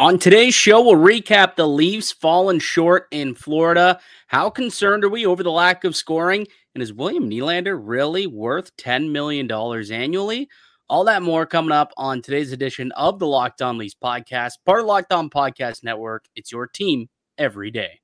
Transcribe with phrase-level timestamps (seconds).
[0.00, 3.98] On today's show, we'll recap the Leafs falling short in Florida.
[4.28, 6.46] How concerned are we over the lack of scoring?
[6.72, 10.48] And is William Nylander really worth $10 million annually?
[10.88, 14.78] All that more coming up on today's edition of the Locked On Leafs podcast, part
[14.78, 16.26] of Locked On Podcast Network.
[16.36, 17.98] It's your team every day.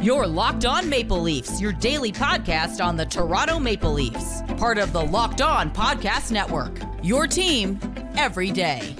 [0.00, 4.92] Your Locked On Maple Leafs, your daily podcast on the Toronto Maple Leafs, part of
[4.92, 6.78] the Locked On Podcast Network.
[7.02, 7.80] Your team
[8.16, 8.94] every day.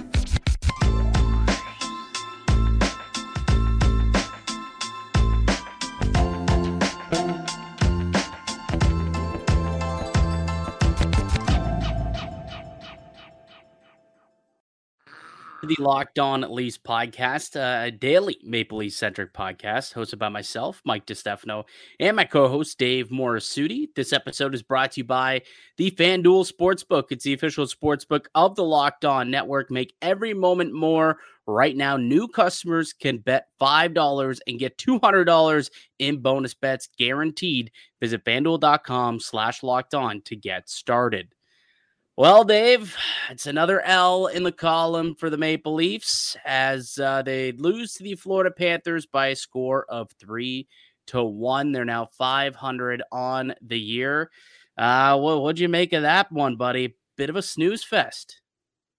[15.65, 20.79] The Locked On Leafs podcast, uh, a daily Maple Leafs centric podcast hosted by myself,
[20.85, 21.63] Mike DiStefano,
[21.99, 23.87] and my co host, Dave Morassutti.
[23.95, 25.41] This episode is brought to you by
[25.77, 27.05] the FanDuel Sportsbook.
[27.09, 29.71] It's the official sportsbook of the Locked On Network.
[29.71, 31.17] Make every moment more.
[31.47, 35.69] Right now, new customers can bet $5 and get $200
[35.99, 37.71] in bonus bets guaranteed.
[37.99, 41.34] Visit fanduel.com slash locked on to get started.
[42.17, 42.95] Well, Dave,
[43.29, 48.03] it's another L in the column for the Maple Leafs as uh, they lose to
[48.03, 50.69] the Florida Panthers by a score of three
[51.07, 51.73] to one.
[51.73, 54.31] They're now 500 on the year.
[54.77, 56.95] Uh, well, what'd you make of that one, buddy?
[57.17, 58.39] Bit of a snooze fest.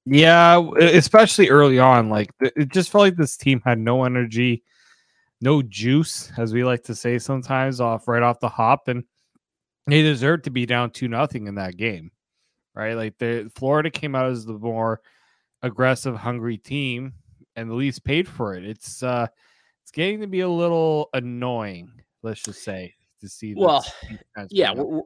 [0.04, 2.10] Yeah, especially early on.
[2.10, 4.62] Like it just felt like this team had no energy,
[5.40, 9.04] no juice, as we like to say sometimes, off right off the hop, and
[9.86, 12.10] they deserved to be down two nothing in that game
[12.76, 12.94] right?
[12.94, 15.00] Like the Florida came out as the more
[15.62, 17.14] aggressive, hungry team,
[17.56, 18.64] and the Leafs paid for it.
[18.64, 19.26] It's uh,
[19.82, 21.90] it's getting to be a little annoying.
[22.22, 23.54] Let's just say to see.
[23.56, 23.84] Well,
[24.50, 25.02] yeah, we're,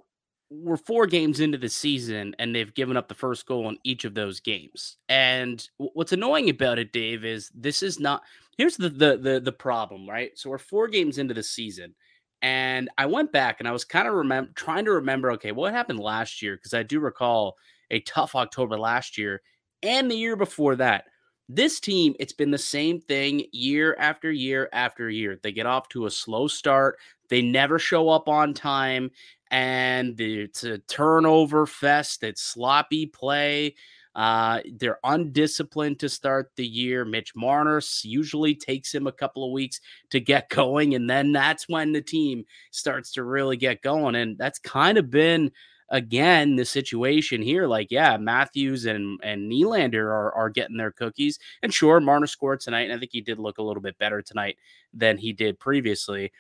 [0.51, 4.05] we're four games into the season, and they've given up the first goal in each
[4.05, 4.97] of those games.
[5.09, 8.23] And what's annoying about it, Dave, is this is not.
[8.59, 10.37] Here's the the the, the problem, right?
[10.37, 11.95] So we're four games into the season.
[12.43, 15.73] And I went back and I was kind of remember trying to remember, okay, what
[15.75, 16.57] happened last year?
[16.57, 17.57] Because I do recall
[17.91, 19.43] a tough October last year
[19.83, 21.05] and the year before that.
[21.49, 25.39] This team, it's been the same thing year after year after year.
[25.43, 26.99] They get off to a slow start.
[27.29, 29.11] They never show up on time.
[29.51, 32.23] And it's a turnover fest.
[32.23, 33.75] It's sloppy play.
[34.15, 37.05] Uh, they're undisciplined to start the year.
[37.05, 41.69] Mitch Marner usually takes him a couple of weeks to get going, and then that's
[41.69, 44.17] when the team starts to really get going.
[44.17, 45.53] And that's kind of been
[45.91, 47.67] again the situation here.
[47.67, 51.39] Like, yeah, Matthews and and Nylander are, are getting their cookies.
[51.63, 54.23] And sure, Marner scored tonight, and I think he did look a little bit better
[54.23, 54.57] tonight
[54.93, 56.33] than he did previously.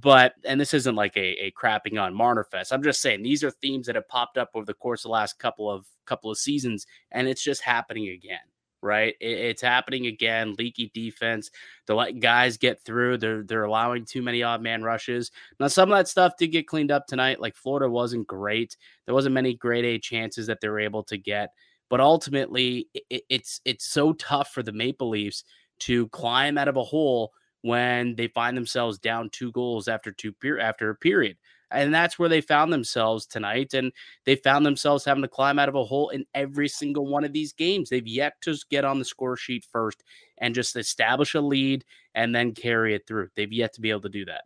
[0.00, 2.72] But and this isn't like a, a crapping on Marner Fest.
[2.72, 5.12] I'm just saying these are themes that have popped up over the course of the
[5.12, 8.38] last couple of couple of seasons, and it's just happening again.
[8.82, 10.54] Right, it, it's happening again.
[10.58, 11.50] Leaky defense.
[11.86, 13.18] They're guys get through.
[13.18, 15.30] They're they're allowing too many odd man rushes.
[15.58, 17.40] Now some of that stuff did get cleaned up tonight.
[17.40, 18.76] Like Florida wasn't great.
[19.06, 21.50] There wasn't many grade A chances that they were able to get.
[21.88, 25.44] But ultimately, it, it's it's so tough for the Maple Leafs
[25.80, 27.32] to climb out of a hole
[27.66, 31.36] when they find themselves down two goals after two per- after a period.
[31.72, 33.74] And that's where they found themselves tonight.
[33.74, 33.90] And
[34.24, 37.32] they found themselves having to climb out of a hole in every single one of
[37.32, 37.90] these games.
[37.90, 40.04] They've yet to get on the score sheet first
[40.38, 41.84] and just establish a lead
[42.14, 43.30] and then carry it through.
[43.34, 44.44] They've yet to be able to do that.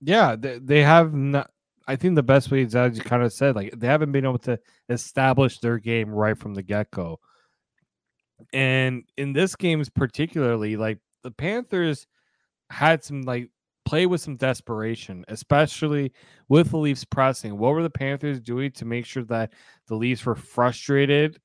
[0.00, 1.50] Yeah, they, have not.
[1.86, 4.24] I think the best way is as you kind of said, like they haven't been
[4.24, 7.20] able to establish their game right from the get go.
[8.54, 12.06] And in this game's particularly, like the Panthers
[12.70, 13.50] had some like
[13.84, 16.12] play with some desperation, especially
[16.48, 17.58] with the Leafs pressing.
[17.58, 19.52] What were the Panthers doing to make sure that
[19.88, 21.40] the Leafs were frustrated,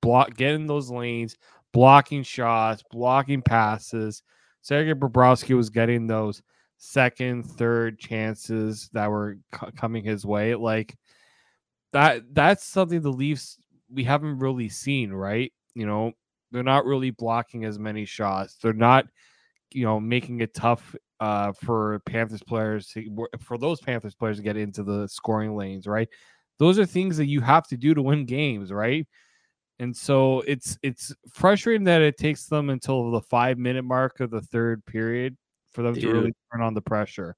[0.00, 1.36] block getting those lanes,
[1.74, 4.22] blocking shots, blocking passes?
[4.62, 6.42] Sergei Bobrovsky was getting those
[6.78, 10.54] second, third chances that were c- coming his way.
[10.54, 10.96] Like
[11.92, 13.58] that, that's something the Leafs
[13.92, 15.52] we haven't really seen, right?
[15.74, 16.12] You know,
[16.50, 18.56] they're not really blocking as many shots.
[18.62, 19.06] They're not,
[19.72, 24.42] you know, making it tough uh, for Panthers players to, for those Panthers players to
[24.42, 26.08] get into the scoring lanes, right?
[26.58, 29.06] Those are things that you have to do to win games, right?
[29.80, 34.30] And so it's it's frustrating that it takes them until the five minute mark of
[34.30, 35.36] the third period
[35.70, 36.02] for them Dude.
[36.02, 37.36] to really turn on the pressure.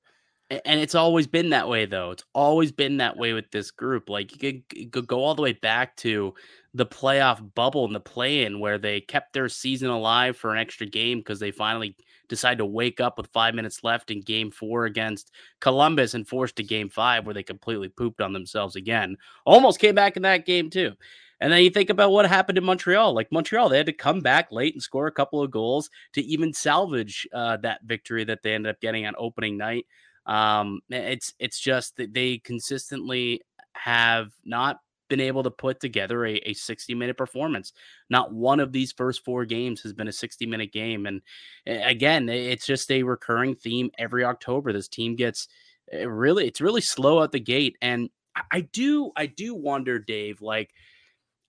[0.51, 2.11] And it's always been that way, though.
[2.11, 4.09] It's always been that way with this group.
[4.09, 6.35] Like you could, go all the way back to
[6.75, 10.59] the playoff bubble and the play in where they kept their season alive for an
[10.59, 11.97] extra game because they finally
[12.29, 15.31] decided to wake up with five minutes left in game four against
[15.61, 19.17] Columbus and forced to game five where they completely pooped on themselves again.
[19.47, 20.95] Almost came back in that game, too.
[21.41, 23.15] And then you think about what happened in Montreal.
[23.15, 26.23] Like Montreal, they had to come back late and score a couple of goals to
[26.23, 29.87] even salvage uh, that victory that they ended up getting on opening night.
[30.27, 36.37] Um, it's it's just that they consistently have not been able to put together a,
[36.47, 37.73] a 60 minute performance.
[38.09, 41.05] Not one of these first four games has been a 60 minute game.
[41.05, 41.21] And
[41.67, 44.73] again, it's just a recurring theme every October.
[44.73, 45.49] This team gets
[45.89, 47.77] it really, it's really slow out the gate.
[47.83, 48.09] And
[48.51, 50.71] I do, I do wonder, Dave, like,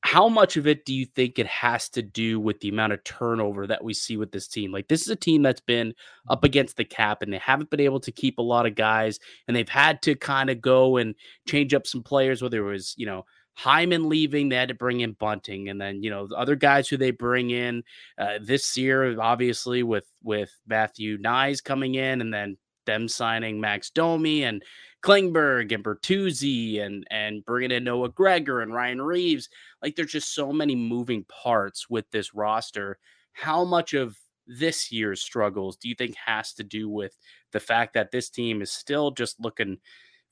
[0.01, 3.03] how much of it do you think it has to do with the amount of
[3.03, 4.71] turnover that we see with this team?
[4.71, 5.93] Like, this is a team that's been
[6.27, 9.19] up against the cap and they haven't been able to keep a lot of guys,
[9.47, 11.13] and they've had to kind of go and
[11.47, 15.01] change up some players, whether it was, you know, Hyman leaving, they had to bring
[15.01, 17.83] in Bunting, and then you know the other guys who they bring in
[18.17, 23.89] uh, this year, obviously with with Matthew Knies coming in, and then them signing Max
[23.89, 24.63] Domi and
[25.01, 29.49] Klingberg and Bertuzzi and and bringing in Noah Gregor and Ryan Reaves.
[29.81, 32.97] Like there's just so many moving parts with this roster.
[33.33, 34.17] How much of
[34.47, 37.15] this year's struggles do you think has to do with
[37.51, 39.77] the fact that this team is still just looking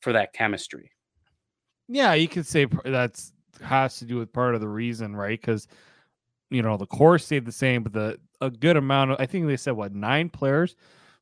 [0.01, 0.91] for that chemistry?
[1.87, 5.39] Yeah, you could say that's has to do with part of the reason, right?
[5.39, 5.67] Because
[6.51, 9.47] you know the core stayed the same, but the a good amount of I think
[9.47, 10.75] they said what nine players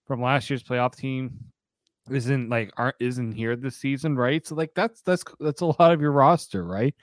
[0.05, 1.51] from last year's playoff team
[2.09, 4.45] isn't like aren't isn't here this season, right?
[4.45, 6.95] So like that's that's that's a lot of your roster, right?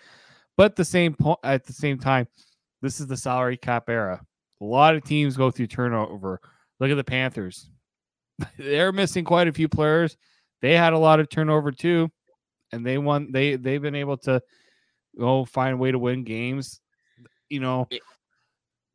[0.57, 2.29] But the same point at the same time,
[2.83, 4.21] this is the salary cap era.
[4.61, 6.41] A lot of teams go through turnover.
[6.81, 7.71] Look at the Panthers.
[8.59, 10.17] They're missing quite a few players.
[10.63, 12.11] They had a lot of turnover too,
[12.73, 13.33] and they won.
[13.33, 14.43] They they've been able to
[15.19, 16.81] go find a way to win games.
[17.49, 18.03] You know, it,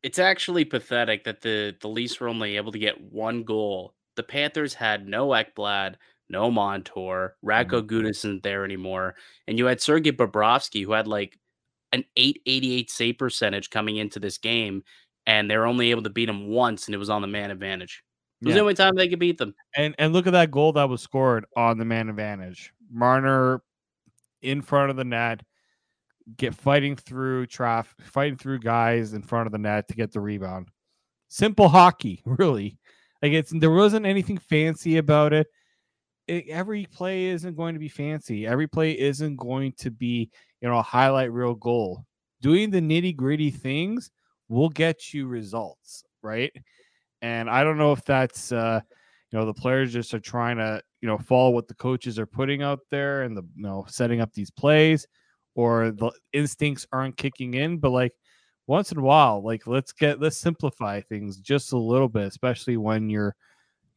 [0.02, 4.24] it's actually pathetic that the the Leafs were only able to get one goal the
[4.24, 5.94] Panthers had no Ekblad,
[6.28, 8.06] no Montour, Radko mm-hmm.
[8.06, 9.14] Isn't there anymore,
[9.48, 11.38] and you had Sergei Bobrovsky who had like
[11.92, 14.84] an 888 save percentage coming into this game,
[15.24, 18.04] and they're only able to beat him once, and it was on the man advantage.
[18.42, 18.56] It was yeah.
[18.56, 19.54] the only time they could beat them.
[19.74, 22.74] And and look at that goal that was scored on the man advantage.
[22.92, 23.62] Marner
[24.42, 25.40] in front of the net,
[26.36, 30.20] get fighting through traffic, fighting through guys in front of the net to get the
[30.20, 30.68] rebound.
[31.28, 32.76] Simple hockey, really.
[33.22, 35.46] Like it's there wasn't anything fancy about it.
[36.26, 36.48] it.
[36.48, 38.46] Every play isn't going to be fancy.
[38.46, 40.30] Every play isn't going to be
[40.60, 42.04] you know a highlight reel goal.
[42.40, 44.10] Doing the nitty gritty things
[44.48, 46.52] will get you results, right?
[47.22, 48.80] And I don't know if that's uh,
[49.30, 52.26] you know the players just are trying to you know follow what the coaches are
[52.26, 55.06] putting out there and the you know setting up these plays,
[55.54, 57.78] or the instincts aren't kicking in.
[57.78, 58.12] But like
[58.66, 62.76] once in a while, like let's get let's simplify things just a little bit, especially
[62.76, 63.34] when you're,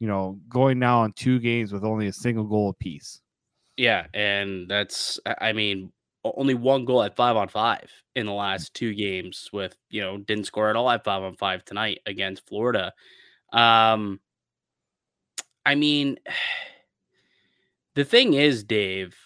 [0.00, 3.20] you know, going now on two games with only a single goal apiece.
[3.76, 5.92] Yeah, and that's I mean
[6.24, 9.48] only one goal at five on five in the last two games.
[9.52, 12.92] With you know didn't score at all at five on five tonight against Florida.
[13.52, 14.20] Um,
[15.66, 16.18] I mean,
[17.94, 19.16] the thing is, Dave,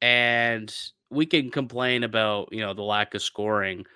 [0.00, 0.74] and
[1.10, 3.86] we can complain about you know the lack of scoring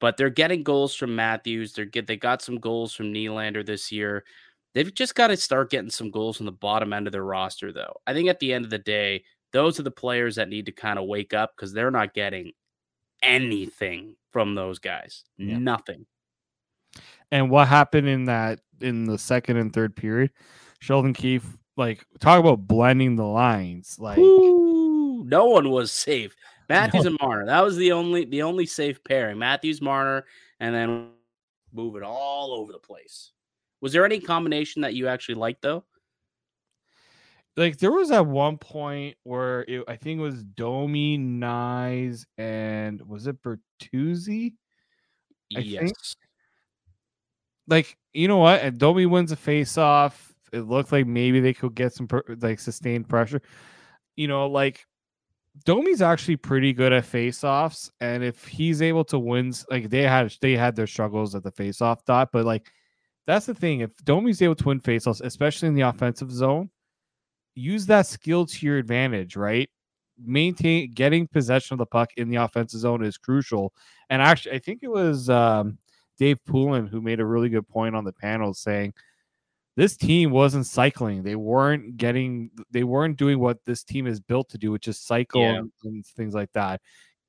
[0.00, 1.72] but they're getting goals from Matthews.
[1.72, 4.24] They're get they got some goals from Nylander this year.
[4.74, 7.72] They've just got to start getting some goals from the bottom end of their roster,
[7.72, 7.96] though.
[8.06, 10.72] I think at the end of the day, those are the players that need to
[10.72, 12.52] kind of wake up because they're not getting
[13.22, 15.24] anything from those guys.
[15.38, 15.56] Yeah.
[15.58, 16.04] Nothing.
[17.30, 20.30] And what happened in that in the second and third period?
[20.80, 23.96] Sheldon Keefe, like talk about blending the lines.
[23.98, 26.36] Like Ooh, no one was safe.
[26.68, 27.46] Matthews and Marner.
[27.46, 29.38] That was the only the only safe pairing.
[29.38, 30.24] Matthews, Marner,
[30.60, 31.08] and then
[31.72, 33.32] move it all over the place.
[33.80, 35.84] Was there any combination that you actually liked though?
[37.56, 43.00] Like there was at one point where it, I think it was Domi, Knies, and
[43.02, 44.54] was it Bertuzzi?
[45.56, 45.80] I yes.
[45.80, 45.96] Think.
[47.68, 48.60] Like you know what?
[48.60, 50.34] And Domi wins a face off.
[50.52, 52.08] It looked like maybe they could get some
[52.40, 53.40] like sustained pressure.
[54.16, 54.86] You know, like
[55.64, 60.34] Domi's actually pretty good at face-offs, and if he's able to win, like they had
[60.40, 62.70] they had their struggles at the face-off dot, but like
[63.26, 63.80] that's the thing.
[63.80, 66.70] If Domi's able to win face-offs, especially in the offensive zone,
[67.54, 69.68] use that skill to your advantage, right?
[70.18, 73.72] Maintain getting possession of the puck in the offensive zone is crucial.
[74.10, 75.78] And actually, I think it was um,
[76.18, 78.94] Dave Poulin who made a really good point on the panel saying
[79.76, 81.22] this team wasn't cycling.
[81.22, 84.98] They weren't getting, they weren't doing what this team is built to do, which is
[84.98, 85.58] cycle yeah.
[85.58, 86.80] and, and, things like that.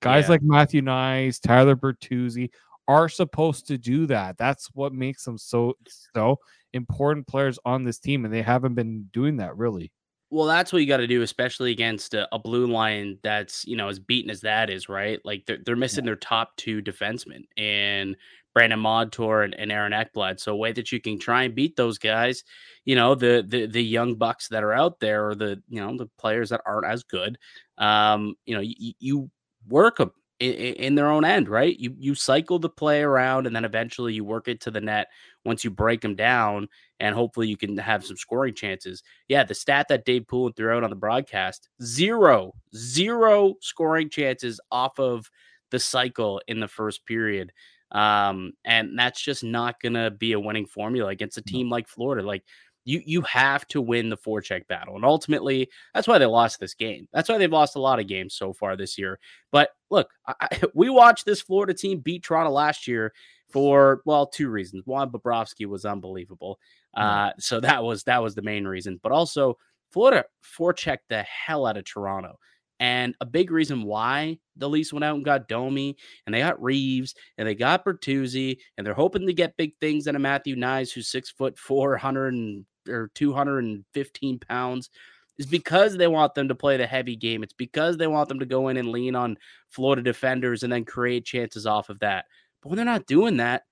[0.01, 0.32] Guys yeah.
[0.32, 2.50] like Matthew Knies, Tyler Bertuzzi
[2.88, 4.38] are supposed to do that.
[4.38, 5.74] That's what makes them so
[6.13, 6.39] so
[6.74, 9.92] important players on this team, and they haven't been doing that really.
[10.30, 13.75] Well, that's what you got to do, especially against a, a, blue line that's you
[13.75, 15.20] know as beaten as that is, right?
[15.24, 16.10] Like they're they're missing yeah.
[16.10, 18.16] their top two defensemen and
[18.57, 20.39] Brandon Montour and, and, Aaron Ekblad.
[20.39, 22.43] So a way that you can try and beat those guys,
[22.85, 25.95] you know, the the the young bucks that are out there, or the you know
[25.95, 27.37] the players that aren't as good,
[27.77, 29.31] um, you know, you, you
[29.67, 31.77] work them in, in, their own end, right?
[31.79, 35.09] You you cycle the play around, and then eventually you work it to the net
[35.45, 36.67] once you break them down,
[36.99, 39.03] and hopefully you can have some scoring chances.
[39.27, 44.59] Yeah, the stat that Dave Poulin threw out on the broadcast: zero, zero scoring chances
[44.71, 45.29] off of
[45.69, 47.51] the cycle in the first period.
[47.91, 52.25] Um, and that's just not gonna be a winning formula against a team like Florida.
[52.25, 52.44] Like
[52.88, 54.96] you you have to win the forecheck battle.
[54.96, 57.08] And ultimately, that's why they lost this game.
[57.12, 59.20] That's why they've lost a lot of games so far this year.
[59.51, 63.13] But look, I, we watched this Florida team beat Toronto last year
[63.50, 64.84] for well, two reasons.
[64.86, 66.60] One, Bobrovsky was unbelievable.
[66.96, 69.00] Uh, so that was that was the main reason.
[69.03, 69.58] But also,
[69.91, 72.39] Florida forechecked the hell out of Toronto.
[72.79, 76.62] And a big reason why the Leafs went out and got Domi and they got
[76.62, 80.55] Reaves and they got Bertuzzi and they're hoping to get big things out of Matthew
[80.55, 84.89] Knies, who's six foot four hundred and or 215 pounds
[85.38, 87.43] is because they want them to play the heavy game.
[87.43, 89.38] It's because they want them to go in and lean on
[89.69, 92.25] Florida defenders and then create chances off of that.
[92.62, 93.63] But when they're not doing that,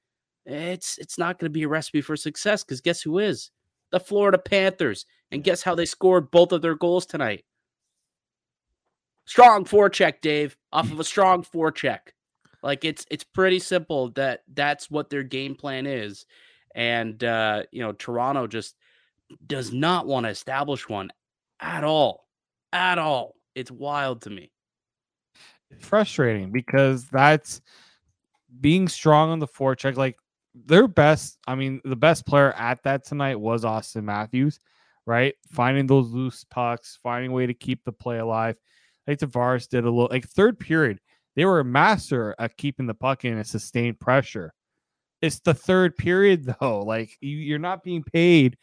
[0.46, 3.50] it's it's not going to be a recipe for success because guess who is?
[3.92, 5.06] The Florida Panthers.
[5.32, 7.46] And guess how they scored both of their goals tonight?
[9.26, 12.00] Strong forecheck, Dave, off of a strong forecheck.
[12.62, 16.26] Like it's it's pretty simple that that's what their game plan is.
[16.74, 18.76] And uh, you know, Toronto just
[19.46, 21.10] does not want to establish one
[21.60, 22.28] at all.
[22.74, 23.36] At all.
[23.56, 24.52] It's wild to me.
[25.72, 27.62] It's frustrating because that's
[28.60, 29.96] being strong on the forecheck.
[29.96, 30.18] Like
[30.54, 34.60] their best, I mean, the best player at that tonight was Auston Matthews,
[35.06, 35.36] right?
[35.52, 38.58] Finding those loose pucks, finding a way to keep the play alive.
[39.08, 41.00] Like Tavares did a little like third period.
[41.36, 44.54] They were a master at keeping the puck in a sustained pressure.
[45.22, 46.82] It's the third period though.
[46.82, 48.58] Like you, you're not being paid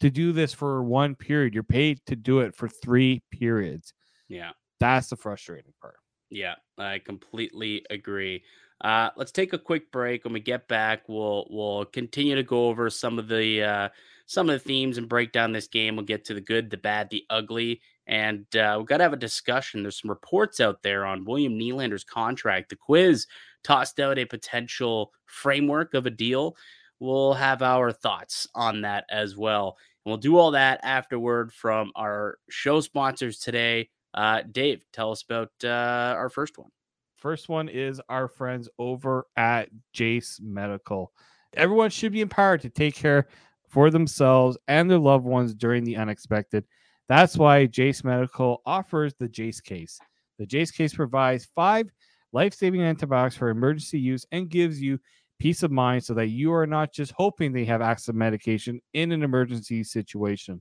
[0.00, 1.54] to do this for one period.
[1.54, 3.92] You're paid to do it for three periods.
[4.28, 4.50] Yeah.
[4.80, 5.96] That's the frustrating part.
[6.30, 8.44] Yeah, I completely agree.
[8.80, 10.24] Uh, let's take a quick break.
[10.24, 13.88] When we get back, we'll we'll continue to go over some of the uh,
[14.26, 15.96] some of the themes and break down this game.
[15.96, 19.12] We'll get to the good, the bad, the ugly, and uh, we've got to have
[19.12, 19.82] a discussion.
[19.82, 22.70] There's some reports out there on William Nylander's contract.
[22.70, 23.26] The quiz
[23.62, 26.56] tossed out a potential framework of a deal.
[27.00, 29.76] We'll have our thoughts on that as well.
[30.04, 33.90] And we'll do all that afterward from our show sponsors today.
[34.14, 36.70] Uh, Dave, tell us about uh, our first one.
[37.16, 41.12] First one is our friends over at Jase Medical.
[41.54, 43.28] Everyone should be empowered to take care
[43.68, 46.64] for themselves and their loved ones during the unexpected.
[47.08, 49.98] That's why Jase Medical offers the Jase case.
[50.38, 51.88] The Jase case provides five
[52.32, 54.98] life saving antibiotics for emergency use and gives you
[55.38, 58.80] peace of mind so that you are not just hoping they have access to medication
[58.92, 60.60] in an emergency situation.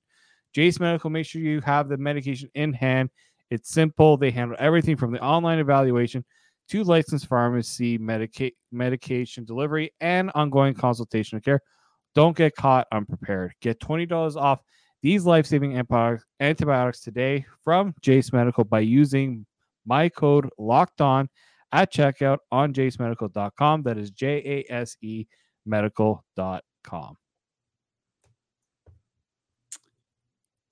[0.54, 3.10] Jase Medical, make sure you have the medication in hand.
[3.50, 4.18] It's simple.
[4.18, 6.24] They handle everything from the online evaluation
[6.70, 11.62] to licensed pharmacy medica- medication delivery and ongoing consultation care.
[12.16, 13.54] Don't get caught unprepared.
[13.62, 14.60] Get $20 off
[15.08, 15.78] these life-saving
[16.42, 19.46] antibiotics today from Jase Medical by using
[19.86, 21.30] my code locked on
[21.72, 23.84] at checkout on jasemedical.com.
[23.84, 25.26] That is J A S E
[25.66, 27.16] medical.com.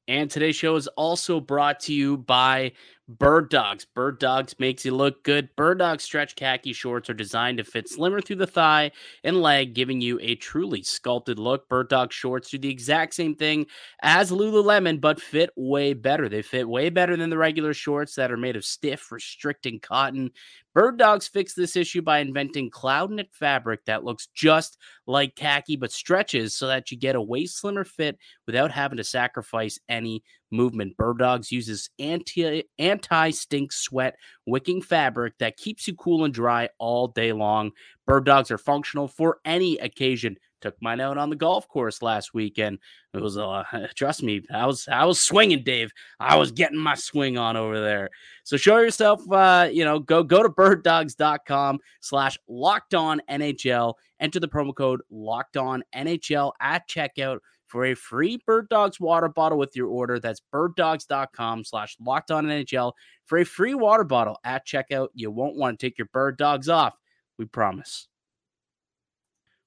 [0.10, 2.74] And today's show is also brought to you by
[3.08, 3.86] Bird Dogs.
[3.86, 5.56] Bird Dogs makes you look good.
[5.56, 8.92] Bird Dogs stretch khaki shorts are designed to fit slimmer through the thigh
[9.24, 11.70] and leg, giving you a truly sculpted look.
[11.70, 13.68] Bird Dog shorts do the exact same thing
[14.02, 16.28] as Lululemon, but fit way better.
[16.28, 20.32] They fit way better than the regular shorts that are made of stiff, restricting cotton.
[20.74, 25.76] Bird Dogs fixed this issue by inventing cloud knit fabric that looks just like khaki
[25.78, 30.24] but stretches so that you get a way slimmer fit without having to sacrifice any
[30.52, 30.98] movement.
[30.98, 36.70] Bird Dogs uses anti anti stink sweat wicking fabric that keeps you cool and dry
[36.80, 37.72] all day long.
[38.06, 40.38] Bird Dogs are functional for any occasion.
[40.62, 42.80] Took mine out on the golf course last weekend.
[43.14, 43.64] It was uh,
[43.96, 45.92] trust me, I was I was swinging, Dave.
[46.20, 48.10] I was getting my swing on over there.
[48.44, 49.22] So show yourself.
[49.30, 53.96] Uh, you know, go go to birddogs.com slash locked on NHL.
[54.20, 57.40] Enter the promo code locked on NHL at checkout
[57.76, 60.18] for a free Bird Dogs water bottle with your order.
[60.18, 62.94] That's birddogs.com slash locked on NHL
[63.26, 65.10] for a free water bottle at checkout.
[65.14, 66.94] You won't want to take your bird dogs off.
[67.38, 68.08] We promise.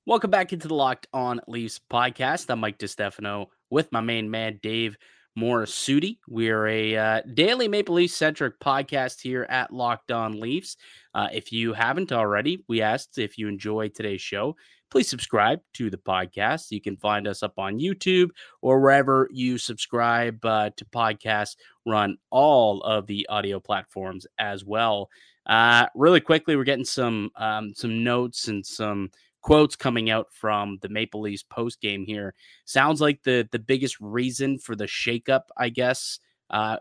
[0.06, 2.48] Welcome back into the Locked On Leafs podcast.
[2.48, 4.96] I'm Mike DiStefano with my main man, Dave
[5.38, 6.16] Morassutti.
[6.26, 10.78] We're a uh, daily Maple Leaf centric podcast here at Locked On Leafs.
[11.14, 14.56] Uh, if you haven't already, we asked if you enjoyed today's show,
[14.90, 16.70] please subscribe to the podcast.
[16.70, 18.30] You can find us up on YouTube
[18.62, 25.10] or wherever you subscribe uh, to podcasts, run all of the audio platforms as well.
[25.46, 30.78] Uh, really quickly, we're getting some um, some notes and some quotes coming out from
[30.82, 32.34] the Maple Leafs post game here.
[32.64, 36.18] Sounds like the the biggest reason for the shakeup, I guess,
[36.50, 36.76] uh,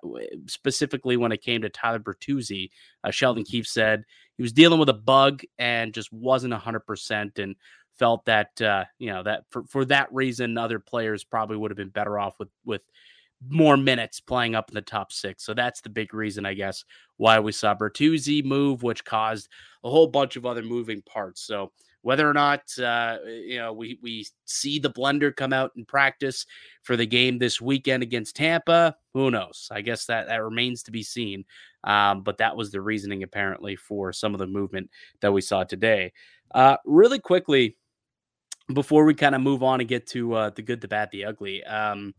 [0.47, 2.69] specifically when it came to Tyler Bertuzzi.
[3.03, 3.51] Uh, Sheldon mm-hmm.
[3.51, 4.03] Keefe said
[4.35, 7.55] he was dealing with a bug and just wasn't 100% and
[7.97, 11.77] felt that, uh, you know, that for, for that reason, other players probably would have
[11.77, 12.83] been better off with, with,
[13.47, 15.43] more minutes playing up in the top six.
[15.43, 16.83] So that's the big reason, I guess,
[17.17, 19.49] why we saw Bertuzzi move, which caused
[19.83, 21.41] a whole bunch of other moving parts.
[21.41, 25.83] So whether or not uh, you know we we see the blender come out in
[25.83, 26.45] practice
[26.83, 29.67] for the game this weekend against Tampa, who knows?
[29.71, 31.45] I guess that that remains to be seen.
[31.83, 34.89] Um, but that was the reasoning apparently for some of the movement
[35.21, 36.13] that we saw today.
[36.53, 37.77] Uh, really quickly,
[38.73, 41.25] before we kind of move on and get to uh, the good, the bad, the
[41.25, 41.63] ugly.
[41.63, 42.13] Um,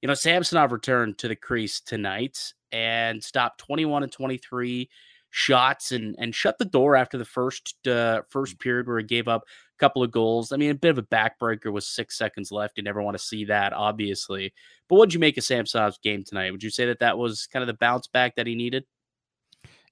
[0.00, 2.38] you know, Samsonov returned to the crease tonight
[2.70, 4.88] and stopped 21 and 23
[5.30, 8.60] shots and and shut the door after the first uh, first mm.
[8.60, 10.52] period where he gave up a couple of goals.
[10.52, 12.76] I mean, a bit of a backbreaker with six seconds left.
[12.76, 14.52] You never want to see that, obviously.
[14.88, 16.50] But what'd you make of Samsonov's game tonight?
[16.50, 18.84] Would you say that that was kind of the bounce back that he needed?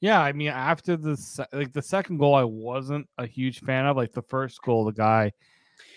[0.01, 3.97] Yeah, I mean, after the like the second goal, I wasn't a huge fan of.
[3.97, 5.33] Like the first goal, the guy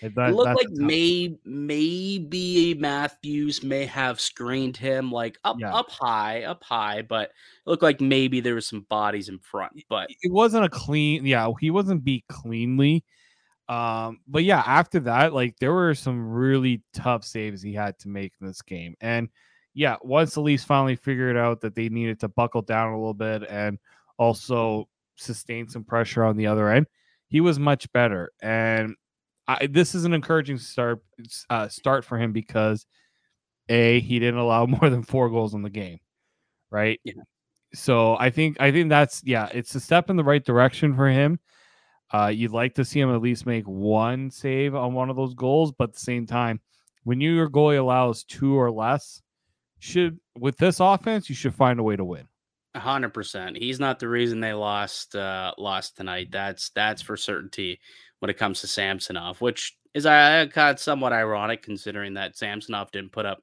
[0.02, 5.74] that, it looked like may, maybe Matthews may have screened him like up yeah.
[5.74, 7.32] up high, up high, but it
[7.66, 9.72] looked like maybe there was some bodies in front.
[9.88, 11.26] But it wasn't a clean.
[11.26, 13.04] Yeah, he wasn't beat cleanly.
[13.68, 18.08] Um, but yeah, after that, like there were some really tough saves he had to
[18.08, 18.96] make in this game.
[19.00, 19.28] And
[19.74, 23.14] yeah, once the Leafs finally figured out that they needed to buckle down a little
[23.14, 23.78] bit and
[24.18, 26.86] also sustain some pressure on the other end,
[27.28, 28.32] he was much better.
[28.42, 28.96] And
[29.50, 31.02] I, this is an encouraging start
[31.48, 32.86] uh, start for him because
[33.68, 35.98] a he didn't allow more than four goals in the game,
[36.70, 37.00] right?
[37.04, 37.14] Yeah.
[37.74, 41.08] So I think I think that's yeah, it's a step in the right direction for
[41.08, 41.40] him.
[42.12, 45.34] Uh, you'd like to see him at least make one save on one of those
[45.34, 46.60] goals, but at the same time,
[47.04, 49.22] when your goalie allows two or less,
[49.78, 52.28] should with this offense, you should find a way to win.
[52.76, 53.56] hundred percent.
[53.56, 56.28] He's not the reason they lost uh lost tonight.
[56.30, 57.80] That's that's for certainty
[58.20, 62.92] when it comes to Samsonov, which is uh, kind of somewhat ironic considering that Samsonov
[62.92, 63.42] didn't put up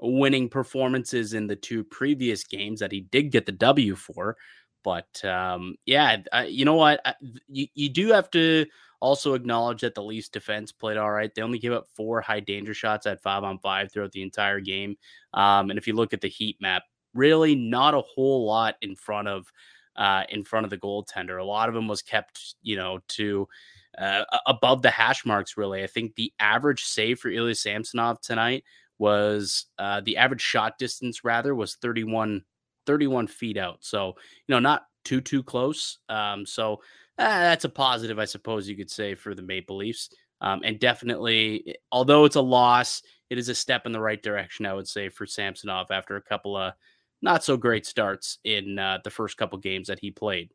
[0.00, 4.36] winning performances in the two previous games that he did get the W for.
[4.84, 7.00] But um, yeah, uh, you know what?
[7.48, 8.66] You, you do have to
[9.00, 11.34] also acknowledge that the Leafs defense played all right.
[11.34, 14.60] They only gave up four high danger shots at five on five throughout the entire
[14.60, 14.96] game.
[15.34, 18.94] Um, and if you look at the heat map, really not a whole lot in
[18.94, 19.50] front of
[19.96, 21.40] uh, in front of the goaltender.
[21.40, 23.48] A lot of them was kept, you know, to
[23.96, 25.82] uh, above the hash marks, really.
[25.82, 28.64] I think the average save for Ilya Samsonov tonight
[28.98, 32.42] was uh, the average shot distance, rather, was 31,
[32.86, 33.78] 31 feet out.
[33.80, 34.14] So,
[34.46, 35.98] you know, not too, too close.
[36.08, 36.74] Um, so
[37.18, 40.10] uh, that's a positive, I suppose you could say, for the Maple Leafs.
[40.40, 44.22] Um, and definitely, eh, although it's a loss, it is a step in the right
[44.22, 46.74] direction, I would say, for Samsonov after a couple of
[47.20, 50.50] not so great starts in uh, the first couple games that he played.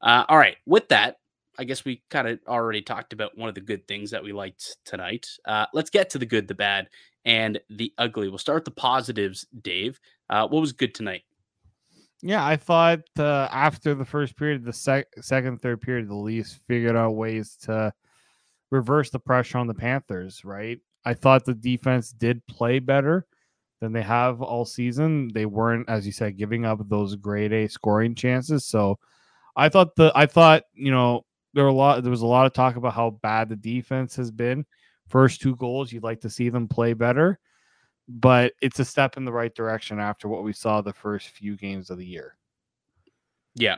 [0.00, 1.16] Uh, all right, with that,
[1.58, 4.32] I guess we kind of already talked about one of the good things that we
[4.32, 5.28] liked tonight.
[5.44, 6.88] Uh, let's get to the good, the bad,
[7.24, 8.28] and the ugly.
[8.28, 10.00] We'll start with the positives, Dave.
[10.28, 11.22] Uh, what was good tonight?
[12.22, 16.58] Yeah, I thought uh, after the first period, the sec- second, third period, the Leafs
[16.66, 17.92] figured out ways to
[18.70, 20.78] reverse the pressure on the Panthers, right?
[21.04, 23.26] I thought the defense did play better
[23.80, 25.28] than they have all season.
[25.34, 28.64] They weren't, as you said, giving up those grade A scoring chances.
[28.64, 28.98] So
[29.54, 32.46] I thought the I thought, you know, there were a lot there was a lot
[32.46, 34.66] of talk about how bad the defense has been.
[35.08, 37.38] First two goals, you'd like to see them play better,
[38.08, 41.56] but it's a step in the right direction after what we saw the first few
[41.56, 42.36] games of the year.
[43.54, 43.76] Yeah.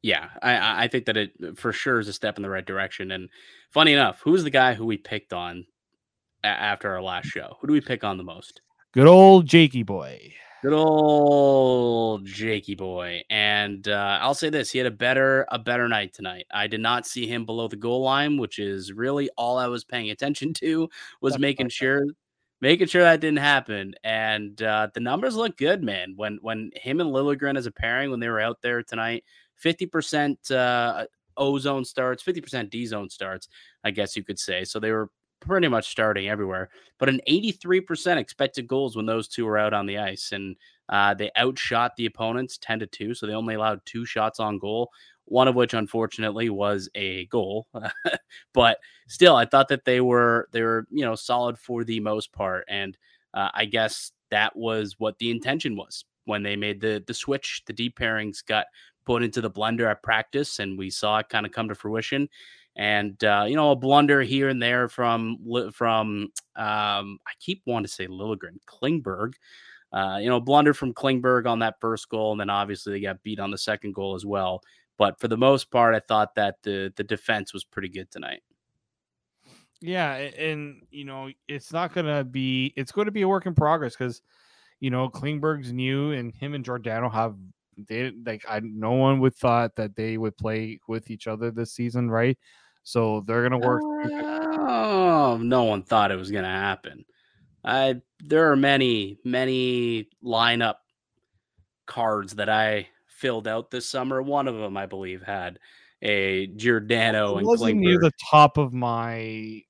[0.00, 3.10] Yeah, I, I think that it for sure is a step in the right direction.
[3.10, 3.28] And
[3.70, 5.66] funny enough, who's the guy who we picked on
[6.44, 7.56] after our last show?
[7.60, 8.60] Who do we pick on the most?
[8.92, 10.34] Good old Jakey boy.
[10.60, 13.22] Good old Jakey boy.
[13.30, 16.46] And uh, I'll say this: he had a better a better night tonight.
[16.52, 19.84] I did not see him below the goal line, which is really all I was
[19.84, 20.88] paying attention to
[21.20, 22.04] was That's making sure
[22.60, 23.94] making sure that didn't happen.
[24.02, 26.14] And uh, the numbers look good, man.
[26.16, 29.22] When when him and Liljegren as a pairing when they were out there tonight,
[29.54, 33.46] fifty percent uh, O zone starts, fifty percent D zone starts,
[33.84, 34.64] I guess you could say.
[34.64, 35.08] So they were
[35.40, 39.86] pretty much starting everywhere, but an 83% expected goals when those two were out on
[39.86, 40.32] the ice.
[40.32, 40.56] And
[40.88, 43.14] uh, they outshot the opponents 10 to 2.
[43.14, 44.90] So they only allowed two shots on goal,
[45.26, 47.66] one of which unfortunately was a goal.
[48.54, 52.32] but still, I thought that they were they were, you know, solid for the most
[52.32, 52.64] part.
[52.68, 52.96] And
[53.34, 57.62] uh, I guess that was what the intention was when they made the the switch.
[57.66, 58.66] The deep pairings got
[59.04, 62.28] put into the blender at practice, and we saw it kind of come to fruition
[62.78, 65.36] and uh, you know a blunder here and there from
[65.72, 69.34] from um, I keep wanting to say Liljegren Klingberg.
[69.92, 73.00] Uh, you know, a blunder from Klingberg on that first goal, and then obviously they
[73.00, 74.62] got beat on the second goal as well.
[74.98, 78.42] But for the most part, I thought that the the defense was pretty good tonight.
[79.80, 83.54] Yeah, and you know, it's not gonna be it's going to be a work in
[83.54, 84.22] progress because
[84.78, 87.34] you know Klingberg's new, and him and Giordano have
[87.88, 91.72] they like I no one would thought that they would play with each other this
[91.72, 92.38] season, right?
[92.88, 93.82] So they're gonna work.
[93.82, 97.04] Oh, no one thought it was gonna happen.
[97.62, 100.76] I there are many, many lineup
[101.84, 104.22] cards that I filled out this summer.
[104.22, 105.58] One of them, I believe, had
[106.00, 107.80] a Giordano it and wasn't Klingberg.
[107.80, 109.60] near the top of my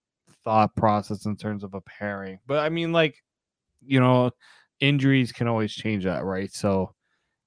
[0.44, 3.16] thought process in terms of a pairing, but I mean, like,
[3.84, 4.30] you know,
[4.78, 6.52] injuries can always change that, right?
[6.52, 6.94] So,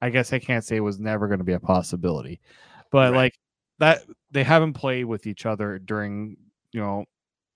[0.01, 2.41] I guess I can't say it was never going to be a possibility,
[2.91, 3.17] but right.
[3.17, 3.39] like
[3.79, 6.37] that they haven't played with each other during
[6.71, 7.05] you know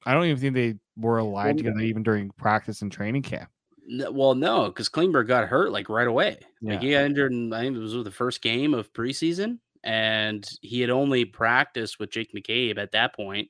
[0.05, 3.49] I don't even think they were aligned together even during practice and training camp.
[3.88, 6.38] well, no, because Klingberg got hurt like right away.
[6.61, 6.73] Yeah.
[6.73, 10.47] Like he got injured, in, I think it was the first game of preseason, and
[10.61, 13.49] he had only practiced with Jake McCabe at that point.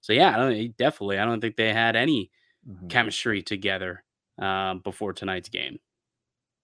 [0.00, 1.18] So yeah, I don't definitely.
[1.18, 2.30] I don't think they had any
[2.68, 2.86] mm-hmm.
[2.86, 4.04] chemistry together
[4.38, 5.78] um, before tonight's game.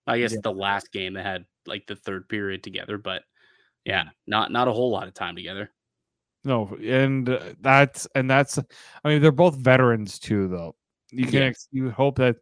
[0.06, 0.40] I guess yeah.
[0.42, 3.22] the last game they had like the third period together, but
[3.84, 5.70] yeah, not not a whole lot of time together.
[6.44, 8.58] No, and that's and that's.
[9.04, 10.74] I mean, they're both veterans too, though.
[11.10, 11.68] You can yes.
[11.70, 12.36] you hope that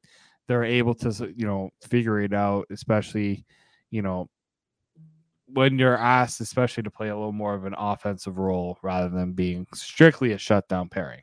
[0.48, 3.44] they're able to you know figure it out, especially
[3.90, 4.28] you know
[5.52, 9.32] when you're asked, especially to play a little more of an offensive role rather than
[9.32, 11.22] being strictly a shutdown pairing.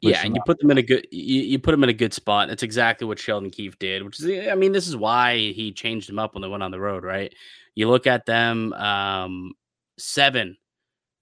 [0.00, 2.14] Yeah, and you put them in a good you, you put them in a good
[2.14, 2.48] spot.
[2.48, 6.08] That's exactly what Sheldon Keefe did, which is I mean, this is why he changed
[6.08, 7.32] them up when they went on the road, right?
[7.74, 9.52] You look at them, um,
[9.98, 10.56] seven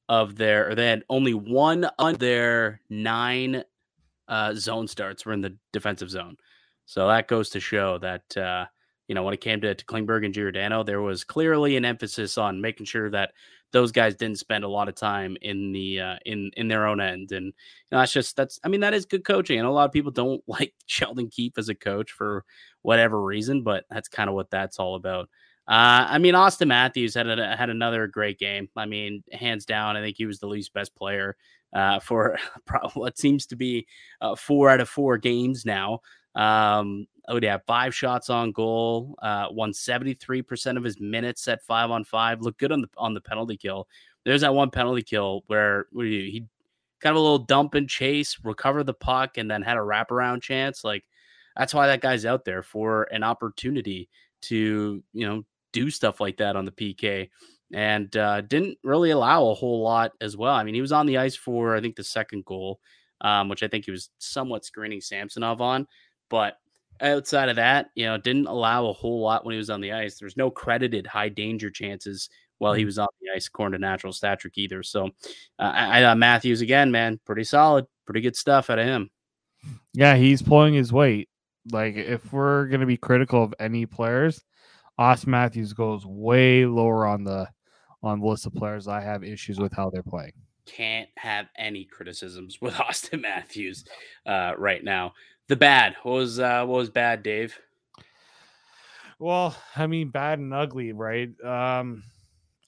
[0.08, 3.64] of their, or they had only one of their nine
[4.28, 6.36] uh, zone starts were in the defensive zone.
[6.84, 8.66] So that goes to show that, uh,
[9.08, 12.38] you know, when it came to, to Klingberg and Giordano, there was clearly an emphasis
[12.38, 13.32] on making sure that
[13.72, 17.00] those guys didn't spend a lot of time in the uh, in in their own
[17.00, 17.52] end, and you
[17.92, 20.12] know, that's just that's I mean that is good coaching, and a lot of people
[20.12, 22.44] don't like Sheldon Keefe as a coach for
[22.82, 25.28] whatever reason, but that's kind of what that's all about.
[25.68, 28.68] Uh, I mean, Auston Matthews had a, had another great game.
[28.76, 31.36] I mean, hands down, I think he was the least best player
[31.72, 32.38] uh, for
[32.94, 33.86] what seems to be
[34.20, 36.00] uh, four out of four games now.
[36.36, 39.16] Um, oh yeah, five shots on goal.
[39.20, 42.42] Uh, won seventy three percent of his minutes at five on five.
[42.42, 43.88] Looked good on the on the penalty kill.
[44.24, 46.44] There's that one penalty kill where he
[47.00, 50.42] kind of a little dump and chase, recover the puck, and then had a wraparound
[50.42, 50.84] chance.
[50.84, 51.04] Like
[51.56, 54.08] that's why that guy's out there for an opportunity
[54.42, 57.28] to you know do stuff like that on the PK
[57.72, 60.54] and uh, didn't really allow a whole lot as well.
[60.54, 62.80] I mean, he was on the ice for, I think, the second goal,
[63.20, 65.86] um, which I think he was somewhat screening Samsonov on.
[66.30, 66.58] But
[67.00, 69.92] outside of that, you know, didn't allow a whole lot when he was on the
[69.92, 70.18] ice.
[70.18, 72.86] There's no credited high danger chances while he mm.
[72.86, 74.82] was on the ice, according to Natural Stat Trick either.
[74.82, 75.06] So
[75.58, 79.10] uh, I, I Matthews again, man, pretty solid, pretty good stuff out of him.
[79.92, 81.28] Yeah, he's pulling his weight.
[81.70, 84.42] Like if we're gonna be critical of any players,
[84.98, 87.48] Auston Matthews goes way lower on the
[88.02, 90.32] on the list of players I have issues with how they're playing.
[90.64, 93.84] Can't have any criticisms with Auston Matthews
[94.26, 95.14] uh, right now.
[95.48, 95.96] The bad.
[96.02, 97.58] What was uh, what was bad, Dave?
[99.18, 101.30] Well, I mean, bad and ugly, right?
[101.42, 102.02] Um,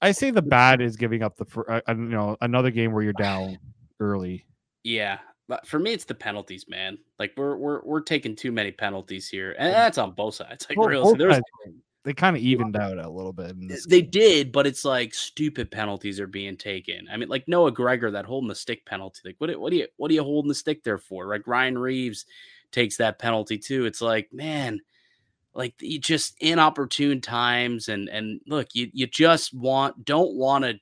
[0.01, 3.13] I say the bad is giving up the uh, you know another game where you're
[3.17, 3.57] down
[3.99, 4.45] early.
[4.83, 6.97] Yeah, but for me, it's the penalties, man.
[7.17, 10.67] Like we're we're we're taking too many penalties here, and that's on both sides.
[10.69, 11.41] Like both, real, there's
[12.03, 13.55] they kind of evened out a little bit.
[13.87, 14.09] they game.
[14.09, 17.07] did, but it's like stupid penalties are being taken.
[17.11, 19.19] I mean, like Noah Gregor, that holding the stick penalty.
[19.25, 21.27] Like, what, what do you what are you holding the stick there for?
[21.27, 22.25] Like Ryan Reaves
[22.71, 23.85] takes that penalty too.
[23.85, 24.79] It's like, man,
[25.53, 30.75] like you just inopportune times, and and look, you you just want don't want to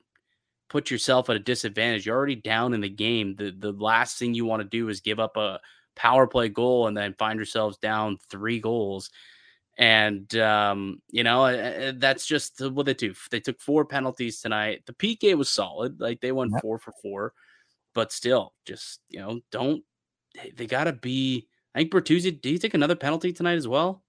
[0.69, 2.05] put yourself at a disadvantage.
[2.05, 3.35] You're already down in the game.
[3.35, 5.59] The the last thing you want to do is give up a
[5.95, 9.09] power play goal and then find yourselves down three goals.
[9.77, 13.13] And um, you know that's just what they do.
[13.29, 14.83] They took four penalties tonight.
[14.87, 16.61] The PK was solid, like they won yep.
[16.61, 17.33] four for four,
[17.93, 19.83] but still, just you know, don't
[20.35, 21.47] they, they got to be.
[21.75, 22.41] I think Bertuzzi.
[22.41, 24.03] Do you take another penalty tonight as well?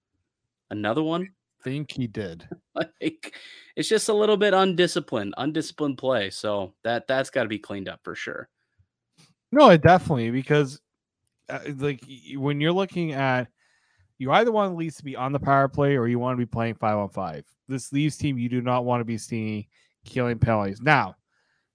[0.71, 1.29] Another one?
[1.59, 2.47] I think he did.
[2.75, 3.35] like
[3.75, 6.29] it's just a little bit undisciplined, undisciplined play.
[6.29, 8.49] So that that's got to be cleaned up for sure.
[9.51, 10.79] No, it definitely because
[11.49, 12.03] uh, like
[12.35, 13.47] when you're looking at
[14.19, 16.45] you either want the Leafs to be on the power play or you want to
[16.45, 17.45] be playing five on five.
[17.67, 19.65] This Leafs team, you do not want to be seeing
[20.05, 20.81] killing penalties.
[20.81, 21.15] Now,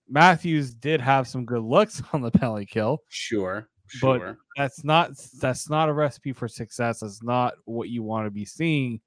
[0.08, 2.98] Matthews did have some good looks on the penalty kill.
[3.08, 3.68] Sure.
[3.86, 4.18] Sure.
[4.18, 7.00] But that's not that's not a recipe for success.
[7.00, 9.00] That's not what you want to be seeing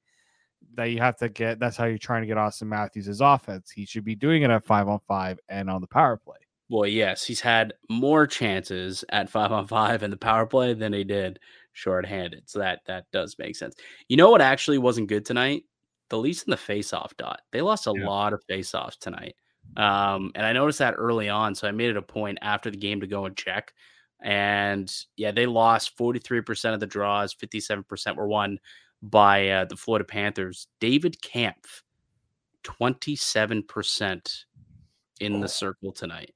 [0.75, 1.59] that you have to get.
[1.59, 3.71] That's how you're trying to get Auston Matthews his offense.
[3.71, 6.37] He should be doing it at five on five and on the power play.
[6.69, 10.93] Well, yes, he's had more chances at five on five in the power play than
[10.93, 11.39] he did
[11.77, 12.43] shorthanded.
[12.49, 13.75] So that that does make sense.
[14.07, 15.63] You know what actually wasn't good tonight?
[16.09, 17.41] The Leafs in the face-off dot.
[17.51, 18.07] They lost a yeah.
[18.07, 19.35] lot of face-offs tonight.
[19.75, 22.77] Um, and I noticed that early on, so I made it a point after the
[22.77, 23.73] game to go and check.
[24.21, 28.57] And yeah, they lost 43% of the draws, 57% were won
[29.03, 30.67] by uh, the Florida Panthers.
[30.79, 31.83] David Kampf,
[32.63, 34.43] 27%
[35.19, 35.41] in oh.
[35.41, 36.33] the circle tonight.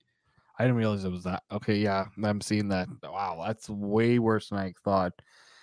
[0.62, 1.42] I didn't realize it was that.
[1.52, 2.88] Okay, yeah, I'm seeing that.
[3.02, 5.14] Wow, that's way worse than I thought.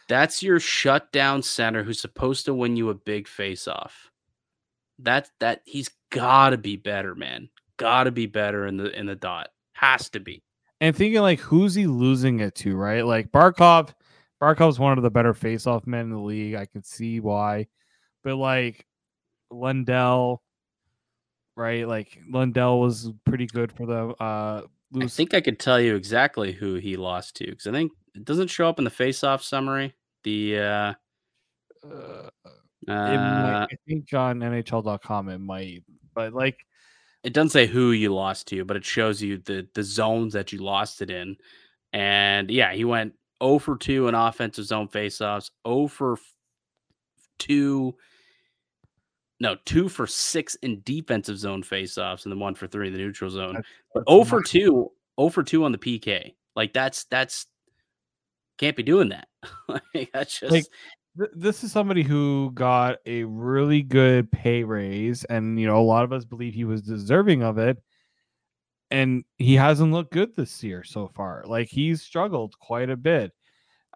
[0.09, 4.11] That's your shutdown center who's supposed to win you a big face off.
[4.99, 7.49] That that he's got to be better, man.
[7.77, 9.51] Got to be better in the in the dot.
[9.75, 10.43] Has to be.
[10.81, 13.07] And thinking like who's he losing it to, right?
[13.07, 13.95] Like Barkov
[14.43, 16.57] Barkov's one of the better face-off men in the league.
[16.57, 17.69] I can see why,
[18.25, 18.85] but like
[19.53, 20.43] Lundell,
[21.55, 21.87] right?
[21.87, 24.09] Like Lundell was pretty good for the.
[24.21, 24.63] Uh,
[24.97, 28.25] I think I could tell you exactly who he lost to because I think it
[28.25, 29.95] doesn't show up in the face-off summary.
[30.25, 30.95] The uh,
[31.87, 32.31] uh,
[32.87, 36.57] might, I think on NHL.com it might, but like
[37.23, 40.53] it doesn't say who you lost to, but it shows you the the zones that
[40.53, 41.37] you lost it in.
[41.93, 46.17] And yeah, he went 0 for 2 in offensive zone faceoffs, 0 for
[47.39, 47.95] 2
[49.41, 52.99] no, 2 for 6 in defensive zone faceoffs and then 1 for 3 in the
[52.99, 53.55] neutral zone.
[53.55, 56.35] That's, but 0 for 2, 0 for 2 on the PK.
[56.57, 57.47] Like that's that's
[58.59, 59.29] can't be doing that.
[59.95, 60.65] like, that's just like
[61.35, 66.05] this is somebody who got a really good pay raise and you know a lot
[66.05, 67.79] of us believe he was deserving of it
[68.91, 71.45] and he hasn't looked good this year so far.
[71.47, 73.33] Like he's struggled quite a bit.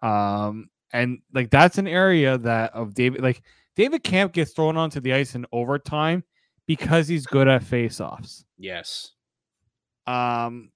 [0.01, 3.41] Um, and like that's an area that of David, like
[3.75, 6.23] David Kampf gets thrown onto the ice in overtime
[6.67, 8.43] because he's good at faceoffs.
[8.57, 9.11] Yes.
[10.05, 10.71] Um,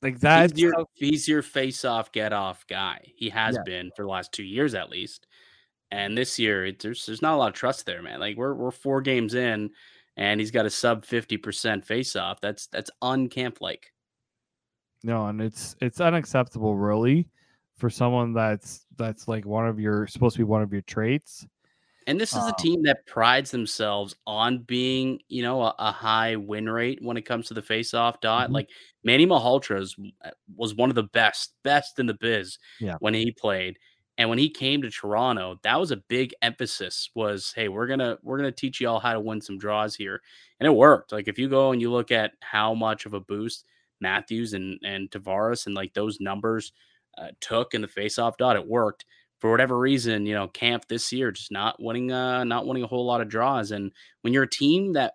[0.00, 3.12] like that's he's your, he's your face-off, get-off guy.
[3.16, 3.62] He has yeah.
[3.64, 5.26] been for the last two years at least.
[5.90, 8.18] And this year, it, there's there's not a lot of trust there, man.
[8.18, 9.70] Like we're we're four games in,
[10.16, 12.40] and he's got a sub 50% face off.
[12.40, 13.92] That's that's uncamp like.
[15.04, 17.28] No, and it's it's unacceptable really
[17.76, 21.46] for someone that's that's like one of your supposed to be one of your traits.
[22.06, 26.36] And this is a team that prides themselves on being, you know, a, a high
[26.36, 28.46] win rate when it comes to the face-off dot.
[28.46, 28.54] Mm-hmm.
[28.54, 28.68] Like
[29.04, 29.88] Manny Malhotra
[30.24, 32.96] uh, was one of the best, best in the biz yeah.
[33.00, 33.78] when he played.
[34.18, 38.18] And when he came to Toronto, that was a big emphasis was, hey, we're gonna
[38.22, 40.20] we're gonna teach you all how to win some draws here.
[40.60, 41.12] And it worked.
[41.12, 43.64] Like if you go and you look at how much of a boost
[44.00, 46.72] Matthews and and Tavares and like those numbers
[47.16, 49.06] uh, took in the faceoff dot, it worked.
[49.42, 52.86] For whatever reason, you know, Kampf this year just not winning uh not winning a
[52.86, 53.72] whole lot of draws.
[53.72, 55.14] And when you're a team that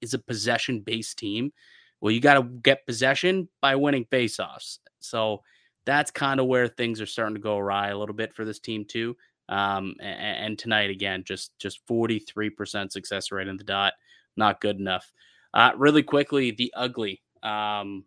[0.00, 1.52] is a possession based team,
[2.00, 4.80] well, you got to get possession by winning faceoffs.
[4.98, 5.42] So
[5.86, 8.58] that's kind of where things are starting to go awry a little bit for this
[8.58, 9.16] team too.
[9.48, 13.92] Um, and, and, tonight again, just just 43% success rate in the dot,
[14.36, 15.12] not good enough.
[15.52, 17.22] Uh, really quickly, the ugly.
[17.44, 18.04] Um,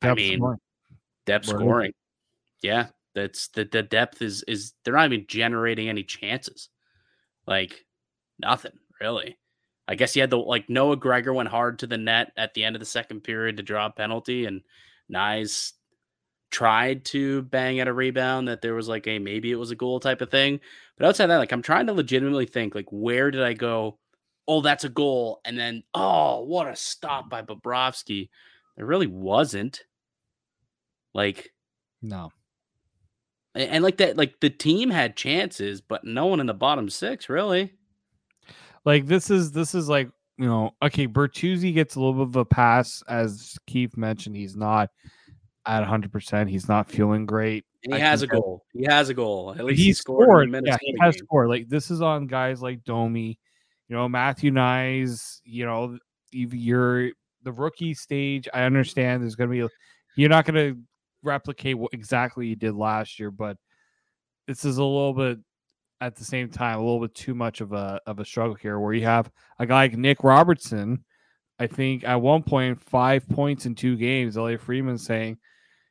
[0.00, 0.60] depth I mean, scoring.
[1.26, 1.92] depth scoring.
[2.62, 6.68] Yeah, that's the the depth is is they're not even generating any chances,
[7.46, 7.84] like
[8.38, 9.38] nothing really.
[9.88, 12.64] I guess he had the like Noah Gregor went hard to the net at the
[12.64, 14.62] end of the second period to draw a penalty, and
[15.10, 15.72] Knies
[16.50, 19.76] tried to bang at a rebound that there was like a maybe it was a
[19.76, 20.60] goal type of thing.
[20.96, 23.98] But outside that, like I'm trying to legitimately think like where did I go?
[24.46, 28.28] Oh, that's a goal, and then oh, what a stop by Bobrovsky.
[28.76, 29.82] There really wasn't.
[31.14, 31.52] Like,
[32.00, 32.30] no.
[33.54, 36.88] And, and like that, like the team had chances, but no one in the bottom
[36.88, 37.72] six really.
[38.84, 42.36] Like this is this is like you know okay, Bertuzzi gets a little bit of
[42.36, 44.36] a pass as Keefe mentioned.
[44.36, 44.90] He's not
[45.68, 46.48] at 100%.
[46.48, 47.64] He's not feeling great.
[47.84, 48.64] And he I has a goal.
[48.72, 49.54] He has a goal.
[49.56, 50.50] At least he, he scored.
[50.50, 51.26] yeah, he has game.
[51.26, 51.48] scored.
[51.48, 53.38] Like this is on guys like Domi,
[53.88, 55.98] you know, Matthew Knies, you know,
[56.32, 57.10] you're
[57.42, 58.48] the rookie stage.
[58.52, 59.74] I understand there's going to be,
[60.16, 60.80] you're not going to
[61.22, 63.56] replicate what exactly he did last year, but
[64.46, 65.38] this is a little bit
[66.00, 68.78] at the same time a little bit too much of a of a struggle here
[68.78, 71.04] where you have a guy like Nick Robertson.
[71.58, 74.36] I think at one point five points in two games.
[74.36, 75.38] Elliotte Friedman saying,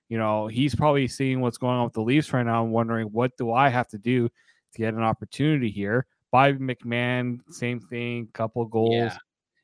[0.10, 3.08] you know, he's probably seeing what's going on with the Leafs right now and wondering
[3.08, 6.06] what do I have to do to get an opportunity here.
[6.32, 9.18] Bobby McMann, same thing, couple goals yeah.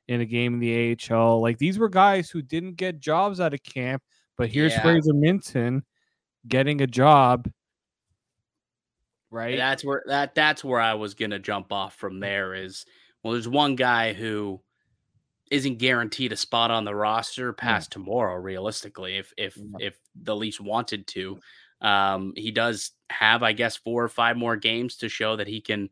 [0.08, 1.42] in a game in the AHL.
[1.42, 4.04] Like these were guys who didn't get jobs out of camp,
[4.38, 4.82] but here's yeah.
[4.82, 5.82] Fraser Minten
[6.48, 7.48] getting a job
[9.34, 9.58] right?
[9.58, 12.54] That's where that that's where I was gonna jump off from there.
[12.54, 12.86] Is
[13.24, 14.62] well, there's one guy who
[15.52, 17.94] isn't guaranteed a spot on the roster past yeah.
[17.94, 18.36] tomorrow.
[18.36, 19.88] Realistically, if if yeah.
[19.88, 21.40] if the Leafs wanted to,
[21.82, 25.60] um, he does have, I guess, four or five more games to show that he
[25.60, 25.90] can,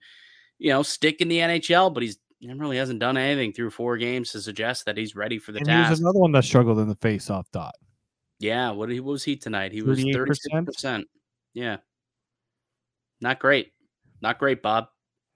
[0.59, 1.93] you know, stick in the NHL.
[1.93, 5.39] But he's he really hasn't done anything through four games to suggest that he's ready
[5.39, 5.89] for the and task.
[5.89, 7.75] There's another one that struggled in the face-off dot.
[8.41, 9.71] Yeah, what, what was he tonight?
[9.71, 11.07] He was thirty six percent.
[11.53, 11.77] Yeah,
[13.21, 13.71] not great.
[14.19, 14.87] Not great, Bob.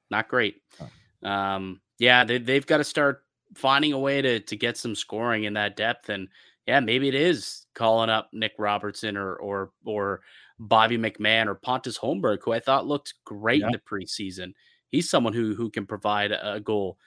[0.10, 0.56] Not great.
[0.82, 1.30] Oh.
[1.30, 5.44] Um, yeah, they, they've got to start finding a way to to get some scoring
[5.44, 6.10] in that depth.
[6.10, 6.30] And
[6.66, 10.22] yeah, maybe it is calling up Nick Robertson or or or
[10.58, 13.68] Bobby McMann or Pontus Holmberg, who I thought looked great yeah.
[13.68, 14.54] in the preseason.
[14.90, 16.98] He's someone who who can provide a goal.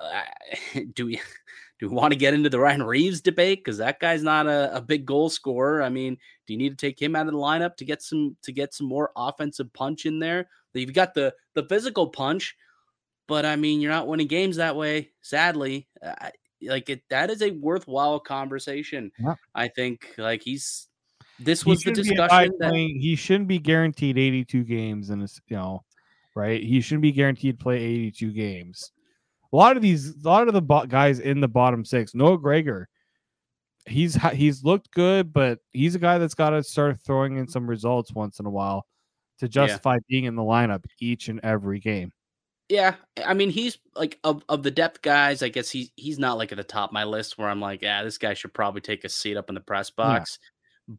[0.00, 1.20] Uh, do we
[1.82, 3.58] do we want to get into the Ryan Reaves debate?
[3.58, 5.82] Because that guy's not a, a, big goal scorer.
[5.82, 6.16] I mean,
[6.46, 8.72] do you need to take him out of the lineup to get some to get
[8.72, 10.48] some more offensive punch in there?
[10.74, 12.56] You've got the the physical punch,
[13.26, 15.10] but I mean, you're not winning games that way.
[15.22, 16.30] Sadly, uh,
[16.62, 19.10] like it, that is a worthwhile conversation.
[19.18, 19.34] Yeah.
[19.52, 20.86] I think like he's
[21.40, 25.56] this was he the discussion that playing, he shouldn't be guaranteed 82 games in you
[25.56, 25.82] know,
[26.36, 26.62] right?
[26.62, 28.92] He shouldn't be guaranteed to play 82 games
[29.52, 32.38] a lot of these, a lot of the bo- guys in the bottom six, Noah
[32.38, 32.88] Gregor,
[33.86, 37.68] he's he's looked good, but he's a guy that's got to start throwing in some
[37.68, 38.86] results once in a while
[39.38, 40.00] to justify yeah.
[40.08, 42.12] being in the lineup each and every game.
[42.68, 42.94] Yeah,
[43.26, 45.42] I mean he's like of, of the depth guys.
[45.42, 47.82] I guess he's he's not like at the top of my list where I'm like,
[47.82, 50.38] yeah, this guy should probably take a seat up in the press box.
[50.40, 50.48] Yeah.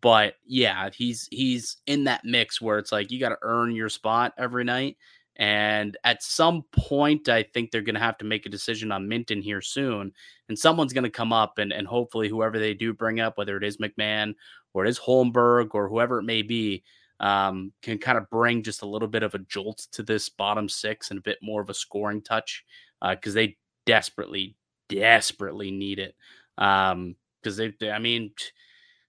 [0.01, 3.89] But yeah, he's he's in that mix where it's like you got to earn your
[3.89, 4.97] spot every night.
[5.38, 9.08] And at some point, I think they're going to have to make a decision on
[9.08, 10.12] Minten here soon.
[10.48, 13.58] And someone's going to come up, and, and hopefully, whoever they do bring up, whether
[13.58, 14.36] it is McMann
[14.74, 16.84] or it is Holmberg or whoever it may be,
[17.19, 20.67] um, can kind of bring just a little bit of a jolt to this bottom
[20.69, 22.63] six and a bit more of a scoring touch
[23.02, 24.56] because uh, they desperately,
[24.89, 26.15] desperately need it.
[26.58, 28.32] Um, because they, they, I mean,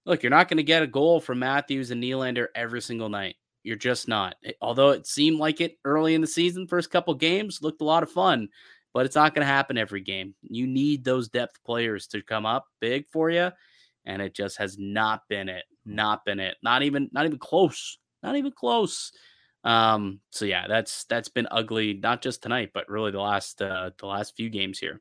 [0.04, 3.36] look, you're not going to get a goal from Matthews and Nylander every single night.
[3.64, 4.36] You're just not.
[4.44, 7.84] Eh, although it seemed like it early in the season, first couple games looked a
[7.84, 8.48] lot of fun,
[8.92, 10.34] but it's not going to happen every game.
[10.42, 13.50] You need those depth players to come up big for you,
[14.04, 15.64] and it just has not been it.
[15.84, 16.56] Not been it.
[16.62, 17.98] Not even not even close.
[18.22, 19.12] Not even close.
[19.64, 23.90] Um, so yeah, that's that's been ugly, not just tonight, but really the last uh
[23.98, 25.00] the last few games here.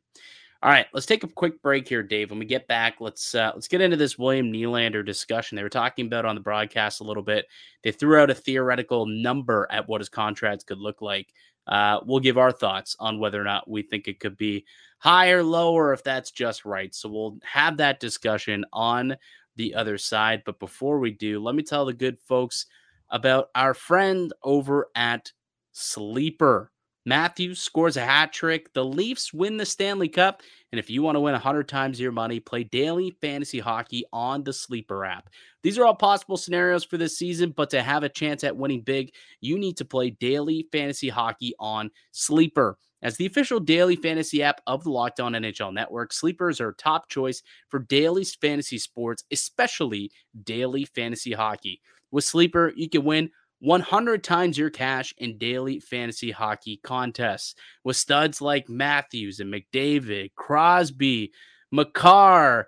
[0.63, 2.30] All right, let's take a quick break here, Dave.
[2.30, 5.58] When we get back, let's uh, let's get into this William Nylander discussion.
[5.58, 7.47] They were talking about on the broadcast a little bit.
[7.84, 11.34] They threw out a theoretical number at what his contracts could look like.
[11.67, 14.63] Uh, we'll give our thoughts on whether or not we think it could be
[14.99, 16.95] higher, lower, if that's just right.
[16.95, 19.17] So we'll have that discussion on
[19.58, 20.43] the other side.
[20.45, 22.67] But before we do, let me tell the good folks
[23.10, 25.30] about our friend over at
[25.73, 26.71] Sleeper.
[27.06, 28.74] Matthews scores a hat trick.
[28.74, 30.42] The Leafs win the Stanley Cup.
[30.72, 34.44] And if you want to win 100 times your money, play daily fantasy hockey on
[34.44, 35.30] the Sleeper app.
[35.62, 38.82] These are all possible scenarios for this season, but to have a chance at winning
[38.82, 42.78] big, you need to play daily fantasy hockey on Sleeper.
[43.04, 47.10] As the official daily fantasy app of the Locked On NHL Network, Sleepers are top
[47.10, 50.10] choice for daily fantasy sports, especially
[50.46, 51.82] daily fantasy hockey.
[52.12, 53.32] With Sleeper, you can win
[53.63, 60.36] 100 times your cash in daily fantasy hockey contests with studs like Matthews and McDavid,
[60.36, 61.32] Crosby,
[61.71, 62.67] Makar.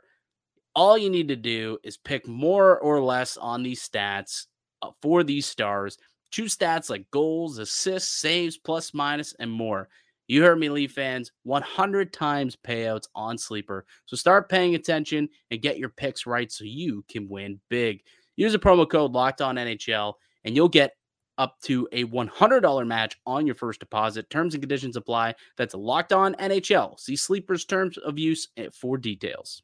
[0.73, 4.45] All you need to do is pick more or less on these stats
[4.81, 5.97] uh, for these stars.
[6.31, 9.89] Choose stats like goals, assists, saves, plus, minus, and more.
[10.29, 11.29] You heard me, Leaf fans.
[11.43, 13.85] 100 times payouts on Sleeper.
[14.05, 18.01] So start paying attention and get your picks right so you can win big.
[18.37, 20.13] Use the promo code Locked On NHL
[20.45, 20.93] and you'll get
[21.37, 24.29] up to a $100 match on your first deposit.
[24.29, 25.35] Terms and conditions apply.
[25.57, 26.97] That's locked on NHL.
[26.97, 29.61] See Sleeper's terms of use for details.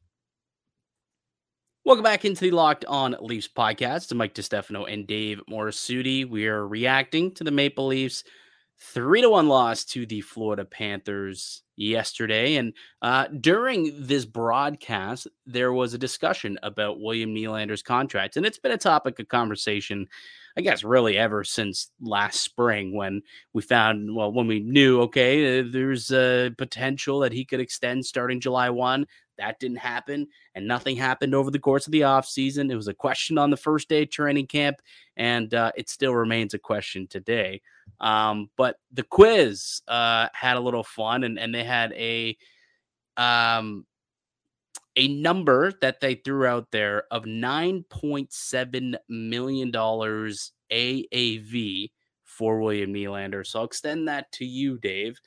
[1.86, 4.10] Welcome back into the Locked On Leafs podcast.
[4.10, 6.30] To Mike DiStefano and Dave Morassutti.
[6.30, 8.24] We are reacting to the Maple Leafs
[8.82, 12.56] three to one loss to the Florida Panthers yesterday.
[12.56, 18.60] And uh, during this broadcast, there was a discussion about William Nylander's contract, and it's
[18.60, 20.08] been a topic of conversation.
[20.58, 23.22] I guess really ever since last spring when
[23.54, 28.06] we found, well, when we knew, okay, uh, there's a potential that he could extend
[28.06, 29.06] starting July 1.
[29.38, 32.72] That didn't happen, and nothing happened over the course of the offseason.
[32.72, 34.82] It was a question on the first day training camp,
[35.18, 37.62] and uh, it still remains a question today.
[38.00, 42.38] Um, but the quiz uh, had a little fun, and, and they had a
[43.18, 43.86] um,
[44.96, 51.92] a number that they threw out there of nine point seven million dollars AAV
[52.24, 53.46] for William Nylander.
[53.46, 55.20] So I'll extend that to you, Dave.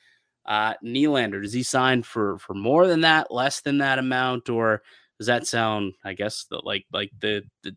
[0.45, 4.83] Uh, Nylander, does he sign for for more than that, less than that amount, or
[5.17, 7.75] does that sound, I guess, the, like like the the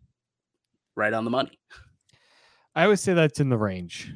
[0.95, 1.59] right on the money?
[2.74, 4.12] I would say that's in the range.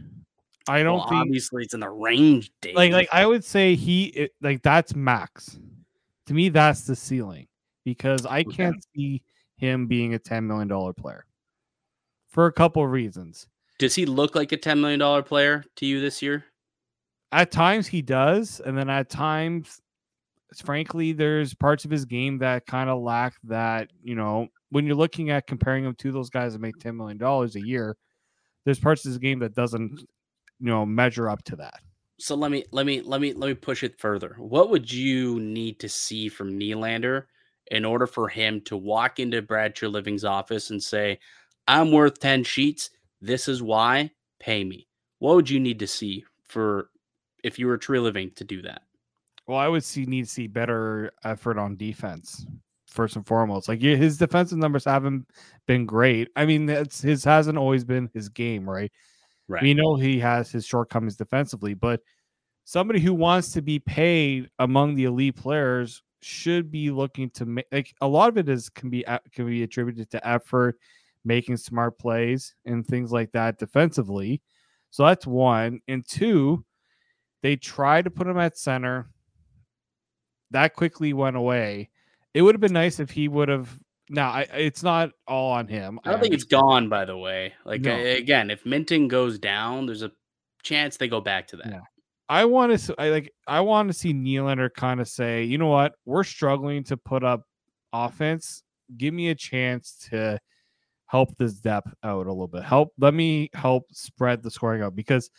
[0.69, 2.53] I don't well, think obviously it's in the range.
[2.61, 2.77] Dave.
[2.77, 5.59] like like I would say he it, like that's max.
[6.27, 7.49] To me, that's the ceiling
[7.85, 9.23] because I can't see
[9.57, 11.25] him being a ten million dollar player
[12.29, 13.47] for a couple of reasons.
[13.79, 16.45] does he look like a ten million dollar player to you this year?
[17.31, 19.81] At times he does, and then at times,
[20.65, 23.91] frankly, there's parts of his game that kind of lack that.
[24.03, 27.19] You know, when you're looking at comparing him to those guys that make ten million
[27.19, 27.97] dollars a year,
[28.65, 30.01] there's parts of his game that doesn't,
[30.61, 31.81] you know, measure up to that.
[32.19, 34.37] So let me let me let me let me push it further.
[34.39, 37.25] What would you need to see from Nylander
[37.71, 41.19] in order for him to walk into Brad Treliving's office and say,
[41.69, 42.91] "I'm worth ten sheets.
[43.21, 44.11] This is why.
[44.41, 44.89] Pay me."
[45.19, 46.91] What would you need to see for
[47.45, 48.83] if you were Treliving to do that?
[49.47, 52.47] Well, I would see need to see better effort on defense
[52.87, 53.69] first and foremost.
[53.69, 55.27] Like his defensive numbers haven't
[55.67, 56.29] been great.
[56.37, 58.93] I mean, that's his hasn't always been his game, right?
[59.49, 59.63] Right.
[59.63, 62.01] We know he has his shortcomings defensively, but
[62.65, 67.67] somebody who wants to be paid among the elite players should be looking to make
[67.73, 70.79] like a lot of it is can be can be attributed to effort,
[71.25, 74.43] making smart plays and things like that defensively.
[74.91, 75.81] So that's one.
[75.89, 76.65] And two,
[77.43, 79.09] they tried to put him at center.
[80.51, 81.91] That quickly went away.
[82.35, 83.79] It would have been nice if he would have.
[84.11, 85.99] Now, I, it's not all on him.
[86.05, 86.89] I don't think it's gone.
[86.89, 87.97] By the way, like No.
[87.97, 90.13] again, if Minten goes down, there's a
[90.63, 91.83] chance they go back to that.
[92.33, 95.67] I want to I like I want to see Nylander kind of say, you know
[95.67, 97.43] what, we're struggling to put up
[97.93, 98.63] offense.
[98.97, 100.41] Give me a chance to
[101.05, 102.63] help this depth out a little bit.
[102.63, 105.31] Help let me help spread the scoring out because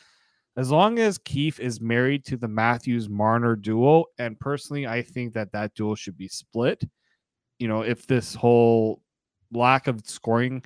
[0.56, 5.34] as long as Keefe is married to the Matthews Marner duo, and personally, I think
[5.34, 6.84] that that duo should be split.
[7.58, 9.02] You know, if this whole
[9.52, 10.64] lack of scoring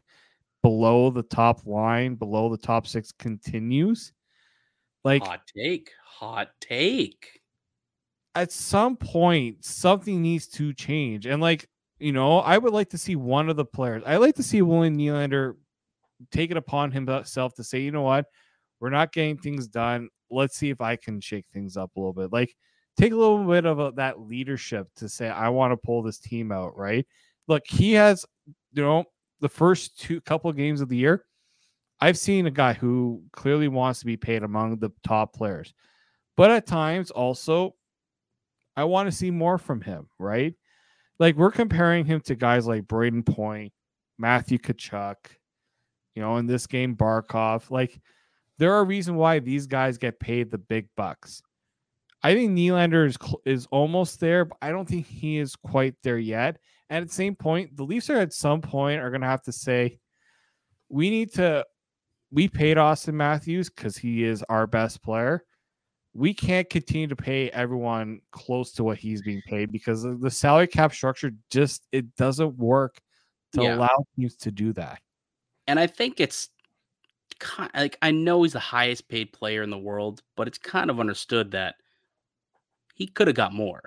[0.61, 4.11] below the top line, below the top six continues,
[5.07, 5.91] like Hot take.
[6.05, 7.41] Hot take.
[8.35, 11.25] at some point something needs to change.
[11.25, 11.67] And like,
[11.99, 14.03] you know, I would like to see one of the players.
[14.05, 15.55] I like to see William Nylander
[16.31, 18.25] take it upon himself to say, you know what,
[18.79, 20.09] we're not getting things done.
[20.29, 22.31] Let's see if I can shake things up a little bit.
[22.33, 22.55] Like,
[22.97, 26.19] take a little bit of a, that leadership to say, I want to pull this
[26.19, 27.05] team out, right?
[27.47, 28.25] Look, he has,
[28.73, 29.05] you know,
[29.39, 31.25] the first two couple games of the year,
[31.99, 35.73] I've seen a guy who clearly wants to be paid among the top players.
[36.35, 37.75] But at times also,
[38.75, 40.53] I want to see more from him, right?
[41.19, 43.73] Like we're comparing him to guys like Brayden Point,
[44.19, 45.15] Matthew Tkachuk,
[46.13, 47.71] you know, in this game, Barkov.
[47.71, 47.99] Like
[48.59, 51.41] there are reasons why these guys get paid the big bucks.
[52.23, 56.17] I think Nylander is is almost there, but I don't think he is quite there
[56.19, 56.57] yet.
[56.89, 59.43] And at the same point, the Leafs are at some point are going to have
[59.43, 59.99] to say,
[60.89, 61.65] we need to.
[62.31, 65.43] We paid Auston Matthews because he is our best player
[66.13, 70.67] we can't continue to pay everyone close to what he's being paid because the salary
[70.67, 72.99] cap structure just it doesn't work
[73.53, 73.75] to Yeah.
[73.75, 74.99] allow teams to do that.
[75.67, 76.49] and I think it's
[77.39, 80.89] kind like I know he's the highest paid player in the world, but it's kind
[80.89, 81.75] of understood that
[82.95, 83.81] he could have got more,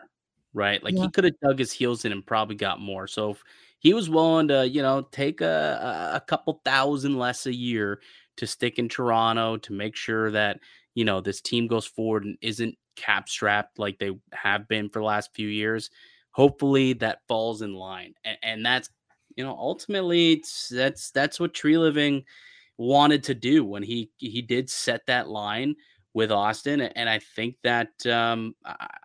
[0.55, 0.83] right?
[0.83, 1.03] Like Yeah.
[1.03, 3.07] he could have dug his heels in and probably got more.
[3.07, 3.43] So if
[3.79, 8.01] he was willing to, you know, take a a couple thousand less a year
[8.41, 10.61] to stick in Toronto to make sure that
[10.95, 15.01] you know this team goes forward and isn't cap strapped like they have been for
[15.01, 15.91] the last few years.
[16.33, 18.89] Hopefully that falls in line, and, and that's
[19.37, 22.25] you know ultimately that's that's what Treliving
[22.79, 25.77] wanted to do when he he did set that line
[26.15, 28.55] with Auston, and I think that um,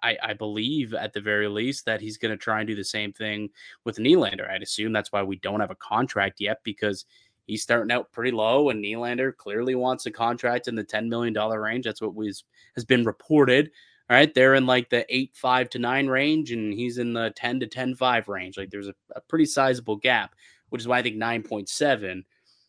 [0.01, 2.85] I, I believe at the very least that he's going to try and do the
[2.85, 3.49] same thing
[3.83, 4.49] with Nylander.
[4.49, 7.05] I'd assume that's why we don't have a contract yet because
[7.45, 11.33] he's starting out pretty low, and Nylander clearly wants a contract in the $10 million
[11.33, 11.85] range.
[11.85, 12.43] That's what was
[12.75, 13.71] has been reported.
[14.09, 17.33] All right, they're in like the eight five to nine range, and he's in the
[17.35, 18.57] 10 to 10 5 range.
[18.57, 20.35] Like there's a, a pretty sizable gap,
[20.69, 22.23] which is why I think 9.7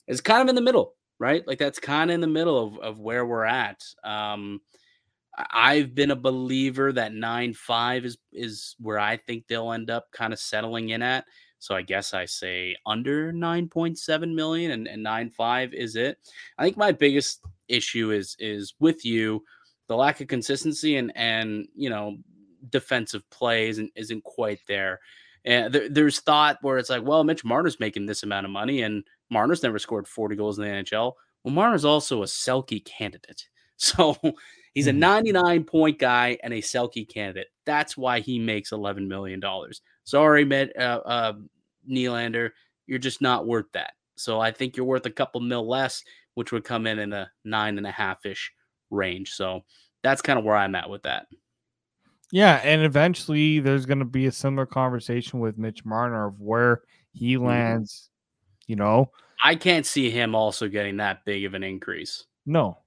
[0.06, 1.46] is kind of in the middle, right?
[1.46, 3.84] Like that's kind of in the middle of, of where we're at.
[4.02, 4.60] Um,
[5.36, 10.10] I've been a believer that nine five is is where I think they'll end up
[10.12, 11.26] kind of settling in at.
[11.58, 16.18] So I guess I say under 9.7 million and, and 9.5 is it.
[16.58, 19.42] I think my biggest issue is is with you,
[19.88, 22.16] the lack of consistency and and you know
[22.70, 25.00] defensive play isn't isn't quite there.
[25.44, 28.82] And there, there's thought where it's like, well, Mitch Marner's making this amount of money,
[28.82, 31.12] and Marner's never scored 40 goals in the NHL.
[31.44, 33.48] Well, Marner's also a Selke candidate.
[33.78, 34.16] So
[34.72, 35.00] he's a mm-hmm.
[35.00, 37.48] 99 point guy and a Selke candidate.
[37.66, 39.38] That's why he makes $11 million.
[40.06, 41.32] Sorry, Med, uh, uh,
[41.88, 42.50] Nylander,
[42.86, 43.92] you're just not worth that.
[44.16, 46.02] So I think you're worth a couple mil less,
[46.34, 48.52] which would come in in a nine and a half ish
[48.90, 49.32] range.
[49.32, 49.62] So
[50.02, 51.26] that's kind of where I'm at with that.
[52.32, 56.82] Yeah, and eventually there's going to be a similar conversation with Mitch Marner of where
[57.12, 57.46] he mm-hmm.
[57.46, 58.10] lands.
[58.66, 59.10] You know,
[59.42, 62.26] I can't see him also getting that big of an increase.
[62.46, 62.78] No,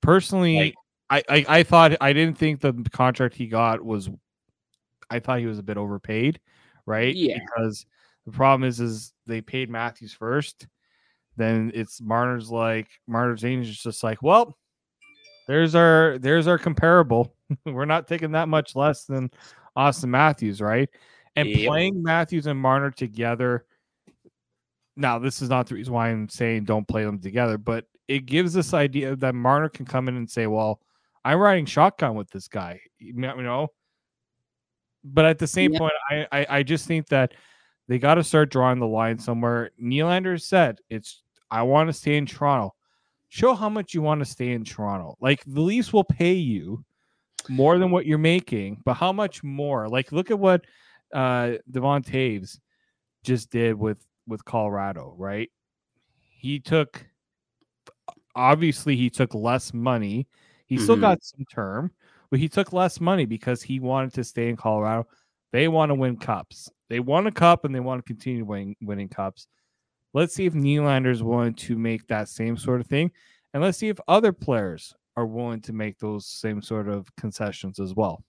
[0.00, 0.74] personally, like,
[1.10, 4.08] I, I I thought I didn't think the contract he got was.
[5.10, 6.40] I thought he was a bit overpaid
[6.86, 7.14] right?
[7.14, 7.38] Yeah.
[7.38, 7.86] Because
[8.26, 10.66] the problem is, is they paid Matthews first.
[11.36, 14.56] Then it's Marner's like Marner's agent is just like, well,
[15.46, 17.34] there's our there's our comparable.
[17.66, 19.30] We're not taking that much less than
[19.76, 20.88] Auston Matthews, right?
[21.36, 21.68] And yep.
[21.68, 23.66] playing Matthews and Marner together.
[24.96, 28.26] Now, this is not the reason why I'm saying don't play them together, but it
[28.26, 30.80] gives this idea that Marner can come in and say, "Well,
[31.24, 33.68] I'm riding shotgun with this guy." You know,
[35.04, 35.78] but at the same yeah.
[35.78, 37.34] point, I, I, I just think that
[37.86, 39.70] they got to start drawing the line somewhere.
[39.80, 42.74] Nylander said, "It's I want to stay in Toronto.
[43.28, 45.16] Show how much you want to stay in Toronto.
[45.20, 46.84] Like the Leafs will pay you
[47.48, 49.88] more than what you're making, but how much more?
[49.88, 50.64] Like look at what
[51.12, 52.58] uh Devon Toews
[53.22, 55.50] just did with with Colorado, right?
[56.18, 57.04] He took
[58.34, 60.26] obviously he took less money.
[60.66, 60.84] He mm-hmm.
[60.84, 61.90] still got some term,
[62.34, 65.06] but he took less money because he wanted to stay in Colorado.
[65.52, 66.68] They want to win cups.
[66.90, 69.46] They won a cup and they want to continue winning, winning cups.
[70.14, 73.12] Let's see if Nylander is willing to make that same sort of thing.
[73.52, 77.78] And let's see if other players are willing to make those same sort of concessions
[77.78, 78.24] as well.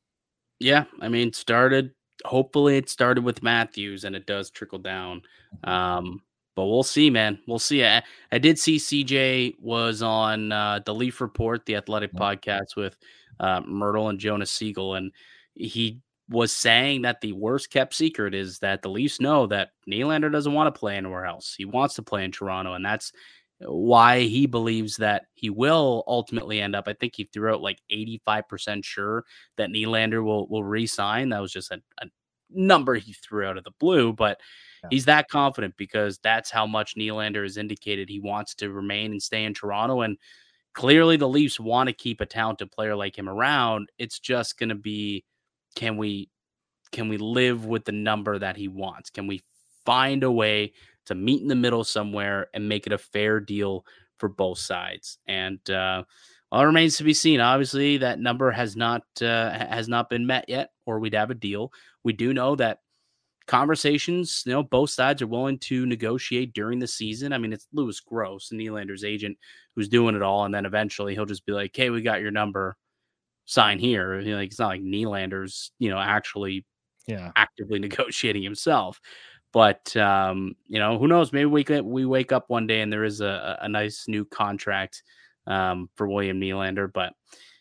[0.60, 0.84] Yeah.
[1.02, 1.90] I mean, started,
[2.26, 5.24] hopefully it started with Matthews and it does trickle down.
[5.64, 6.22] Um,
[6.56, 7.40] but we'll see, man.
[7.48, 7.84] We'll see.
[7.84, 12.20] I, I did see CJ was on uh, the Leaf Report, the athletic yeah.
[12.20, 12.98] podcast with
[13.40, 15.12] uh, Mirtle and Jonas Siegel, and
[15.54, 20.32] he was saying that the worst kept secret is that the Leafs know that Nylander
[20.32, 21.54] doesn't want to play anywhere else.
[21.56, 23.12] He wants to play in Toronto, and that's
[23.60, 26.88] why he believes that he will ultimately end up.
[26.88, 29.24] I think he threw out like 85% sure
[29.58, 31.30] that Nylander will will resign.
[31.30, 32.08] That was just a, a
[32.50, 34.40] number he threw out of the blue, but
[34.84, 34.90] yeah.
[34.92, 39.22] he's that confident because that's how much Nylander has indicated he wants to remain and
[39.22, 40.02] stay in Toronto.
[40.02, 40.18] And
[40.76, 43.90] clearly the Leafs want to keep a talented player like him around.
[43.98, 45.26] It's just going to be
[45.76, 46.30] can we
[46.92, 49.10] can we live with the number that he wants?
[49.10, 49.42] Can we
[49.86, 50.74] find a way
[51.08, 53.86] to meet in the middle somewhere and make it a fair deal
[54.18, 55.18] for both sides?
[55.28, 56.04] And uh,
[56.52, 57.42] all remains to be seen.
[57.42, 61.36] Obviously, that number has not uh, has not been met yet, or we'd have a
[61.36, 61.72] deal.
[62.04, 62.80] We do know that
[63.48, 67.34] conversations, you know, both sides are willing to negotiate during the season.
[67.34, 69.38] I mean, it's Lewis Gross, Nylander's agent,
[69.76, 72.32] who's doing it all, and then eventually he'll just be like, "Hey, we got your
[72.32, 72.78] number,
[73.46, 76.66] sign here." You know, like it's not like Nylander's, you know, actually,
[77.08, 79.00] yeah, actively negotiating himself.
[79.54, 81.32] But um, you know, who knows?
[81.32, 85.04] Maybe we we wake up one day and there is a, a nice new contract
[85.48, 87.14] um, for William Nylander, but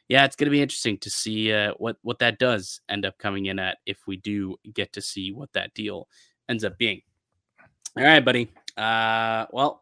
[0.08, 3.18] yeah, it's going to be interesting to see uh, what what that does end up
[3.18, 6.08] coming in at if we do get to see what that deal
[6.48, 7.00] ends up being.
[7.96, 8.50] All right, buddy.
[8.76, 9.80] Uh, well,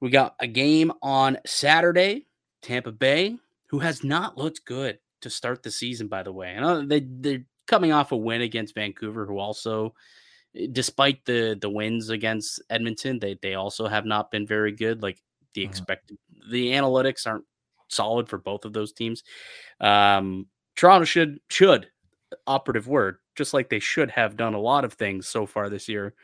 [0.00, 2.26] we got a game on Saturday.
[2.62, 6.56] Tampa Bay, who has not looked good to start the season, by the way.
[6.58, 9.94] Know they they're coming off a win against Vancouver, who also,
[10.56, 15.02] eh, despite the the wins against Edmonton, they they also have not been very good.
[15.02, 15.22] Like
[15.54, 16.50] the mm-hmm.
[16.50, 17.44] the analytics aren't
[17.88, 19.22] solid for both of those teams.
[19.80, 21.88] Um, Toronto should should
[22.46, 25.88] operative word, just like they should have done a lot of things so far this
[25.88, 26.14] year.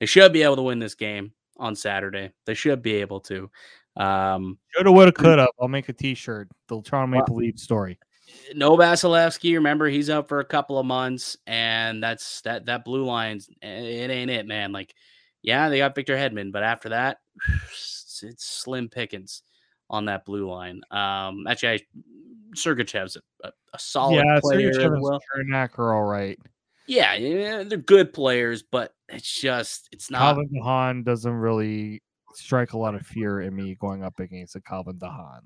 [0.00, 2.32] They should be able to win this game on Saturday.
[2.46, 3.50] They should be able to.
[3.96, 5.48] Um, Shoulda, woulda, coulda.
[5.60, 6.48] I'll make a T-shirt.
[6.68, 7.98] The Toronto Maple well, Leafs story.
[8.54, 9.54] No Vasilevskiy.
[9.54, 12.66] Remember, he's out for a couple of months, and that's that.
[12.66, 13.48] That blue lines.
[13.60, 14.72] It ain't it, man.
[14.72, 14.94] Like
[15.42, 17.18] Yeah, they got Victor Hedman, but after that,
[18.22, 19.42] it's slim pickings
[19.90, 20.82] on that blue line.
[20.90, 21.80] Um, actually, I,
[22.54, 24.72] Sergachev's a, a, a solid yeah, player.
[24.72, 25.20] Sergachev well.
[25.34, 26.38] and Cernak are all right.
[26.86, 30.20] Yeah, yeah, they're good players, but it's just it's not.
[30.20, 32.02] Calvin de Haan doesn't really
[32.34, 35.42] strike a lot of fear in me going up against a Calvin de Haan.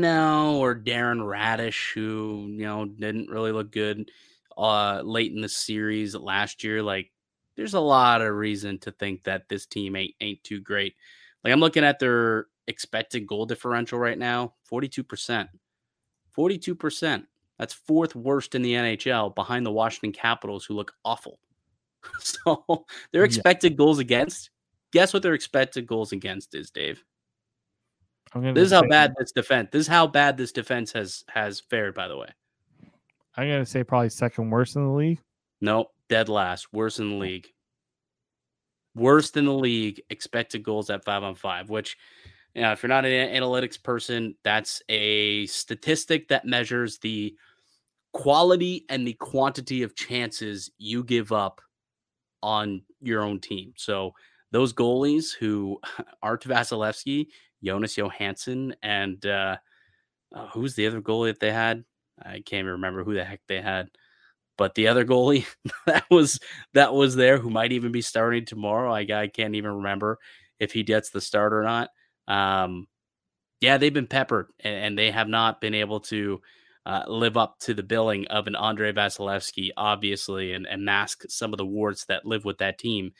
[0.00, 4.10] No, or Darren Raddysh, who you know didn't really look good
[4.58, 6.82] uh late in the series last year.
[6.82, 7.12] Like,
[7.56, 10.96] there's a lot of reason to think that this team ain't ain't too great.
[11.44, 15.50] Like, I'm looking at their expected goal differential right now, 42 percent.
[16.30, 17.26] 42 percent.
[17.58, 21.38] That's fourth worst in the NHL behind the Washington Capitals, who look awful.
[22.20, 23.76] so their expected yeah.
[23.76, 24.48] goals against.
[24.92, 27.04] Guess what their expected goals against is, Dave?
[28.34, 29.68] This is how bad this defense.
[29.72, 31.94] This is how bad this defense has has fared.
[31.94, 32.28] By the way,
[33.36, 35.20] I'm gonna say probably second worst in the league.
[35.60, 37.48] Nope, dead last, worst in the league.
[38.94, 40.00] Worst in the league.
[40.10, 41.96] Expected goals at five on five, which
[42.54, 47.34] you know, if you're not an analytics person, that's a statistic that measures the
[48.12, 51.60] quality and the quantity of chances you give up
[52.42, 53.72] on your own team.
[53.76, 54.12] So
[54.52, 55.80] those goalies who
[56.22, 57.28] Art Vasilevskiy,
[57.64, 59.56] Jonas Johansson, and uh,
[60.34, 61.84] uh, who's the other goalie that they had?
[62.22, 63.90] I can't even remember who the heck they had.
[64.58, 65.46] But the other goalie
[65.86, 66.38] that was
[66.74, 70.18] that was there, who might even be starting tomorrow, I, I can't even remember
[70.58, 71.90] if he gets the start or not.
[72.30, 72.86] Um,
[73.60, 76.40] yeah, they've been peppered, and, and they have not been able to
[76.86, 81.52] uh, live up to the billing of an Andrei Vasilevskiy, obviously, and, and mask some
[81.52, 83.12] of the warts that live with that team.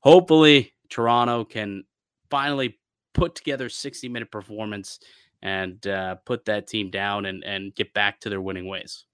[0.00, 1.84] Hopefully, Toronto can
[2.30, 2.78] finally
[3.14, 5.00] put together 60 minute performance
[5.42, 9.04] and uh, put that team down and, and get back to their winning ways.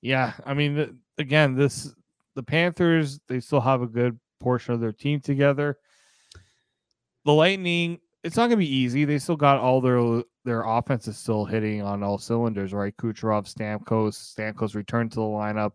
[0.00, 1.92] Yeah, I mean, again, this
[2.34, 5.78] the Panthers they still have a good portion of their team together.
[7.24, 9.04] The Lightning, it's not going to be easy.
[9.04, 12.96] They still got all their their offense is still hitting on all cylinders, right?
[12.96, 15.72] Kucherov, Stamkos, Stamkos return to the lineup,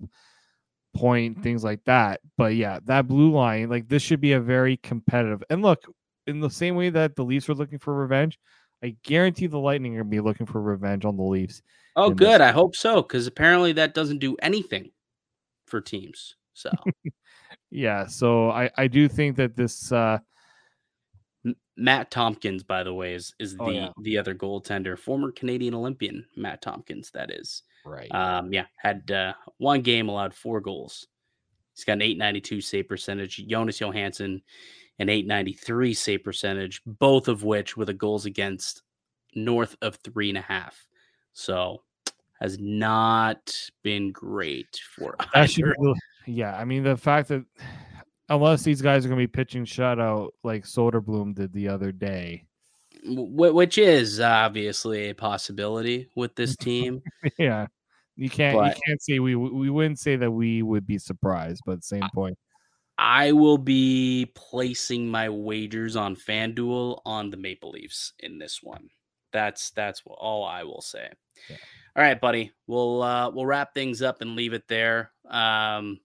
[0.94, 2.20] point, things like that.
[2.38, 5.42] But yeah, that blue line, like this should be a very competitive.
[5.50, 5.86] And look,
[6.28, 8.38] in the same way that the Leafs were looking for revenge,
[8.84, 11.62] I guarantee the Lightning are gonna be looking for revenge on the Leafs.
[11.96, 12.42] Oh, good.
[12.42, 12.48] This.
[12.50, 14.92] I hope so, because apparently that doesn't do anything
[15.68, 16.36] for teams.
[16.54, 16.70] So
[17.72, 20.20] yeah, so I I do think that this uh
[21.76, 23.90] Matt Tomkins, by the way, is is oh, the yeah.
[24.02, 27.12] the other goaltender, former Canadian Olympian Matt Tomkins.
[27.12, 28.14] That is right.
[28.14, 31.08] Um, yeah, had uh, one game, allowed four goals.
[31.76, 33.38] He's got an 892 save percentage.
[33.48, 34.42] Jonas Johansson,
[35.00, 38.84] an 893 save percentage, both of which with a goals against
[39.34, 40.86] north of three and a half.
[41.34, 41.82] So
[42.40, 45.76] has not been great for either.
[46.28, 47.46] yeah, I mean the fact that
[48.32, 52.46] unless these guys are going to be pitching shutout like Soderblom did the other day.
[53.04, 57.02] Which is obviously a possibility with this team.
[57.38, 57.68] yeah,
[58.16, 61.62] you can't but you can't say we we wouldn't say that we would be surprised,
[61.66, 62.38] but same point.
[62.98, 68.90] I will be placing my wagers on FanDuel on the Maple Leafs in this one.
[69.34, 71.10] That's that's all I will say.
[71.50, 71.58] Yeah.
[71.96, 72.52] All right, buddy.
[72.68, 75.12] We'll uh, we'll wrap things up and leave it there.
[75.28, 76.00] Um,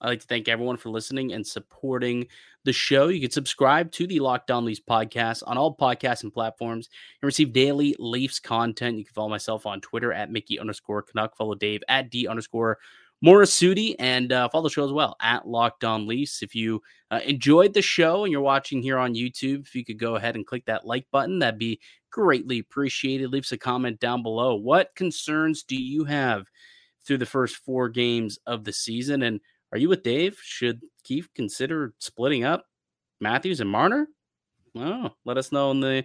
[0.00, 2.26] I'd like to thank everyone for listening and supporting
[2.64, 3.08] the show.
[3.08, 6.88] You can subscribe to the Locked On Leafs podcast on all podcasts and platforms
[7.20, 8.98] and receive daily Leafs content.
[8.98, 11.36] You can follow myself on Twitter at Mickey underscore Canuck.
[11.36, 12.78] Follow Dave at D underscore
[13.24, 16.42] Morassutti and uh, follow the show as well at Locked On Leafs.
[16.42, 19.98] If you uh, enjoyed the show and you're watching here on YouTube, if you could
[19.98, 21.80] go ahead and click that like button, that'd be
[22.10, 23.30] greatly appreciated.
[23.30, 24.54] Leave us a comment down below.
[24.54, 26.46] What concerns do you have
[27.06, 29.22] through the first four games of the season?
[29.22, 29.40] And
[29.72, 30.38] are you with Dave?
[30.42, 32.66] Should Keefe consider splitting up
[33.20, 34.08] Matthews and Marner?
[34.76, 36.04] Oh, let us know in the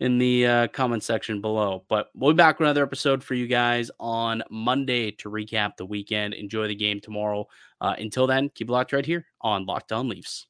[0.00, 1.84] in the uh, comment section below.
[1.88, 5.86] But we'll be back with another episode for you guys on Monday to recap the
[5.86, 6.34] weekend.
[6.34, 7.46] Enjoy the game tomorrow.
[7.80, 10.46] Uh, until then, keep locked right here on Locked On Leafs.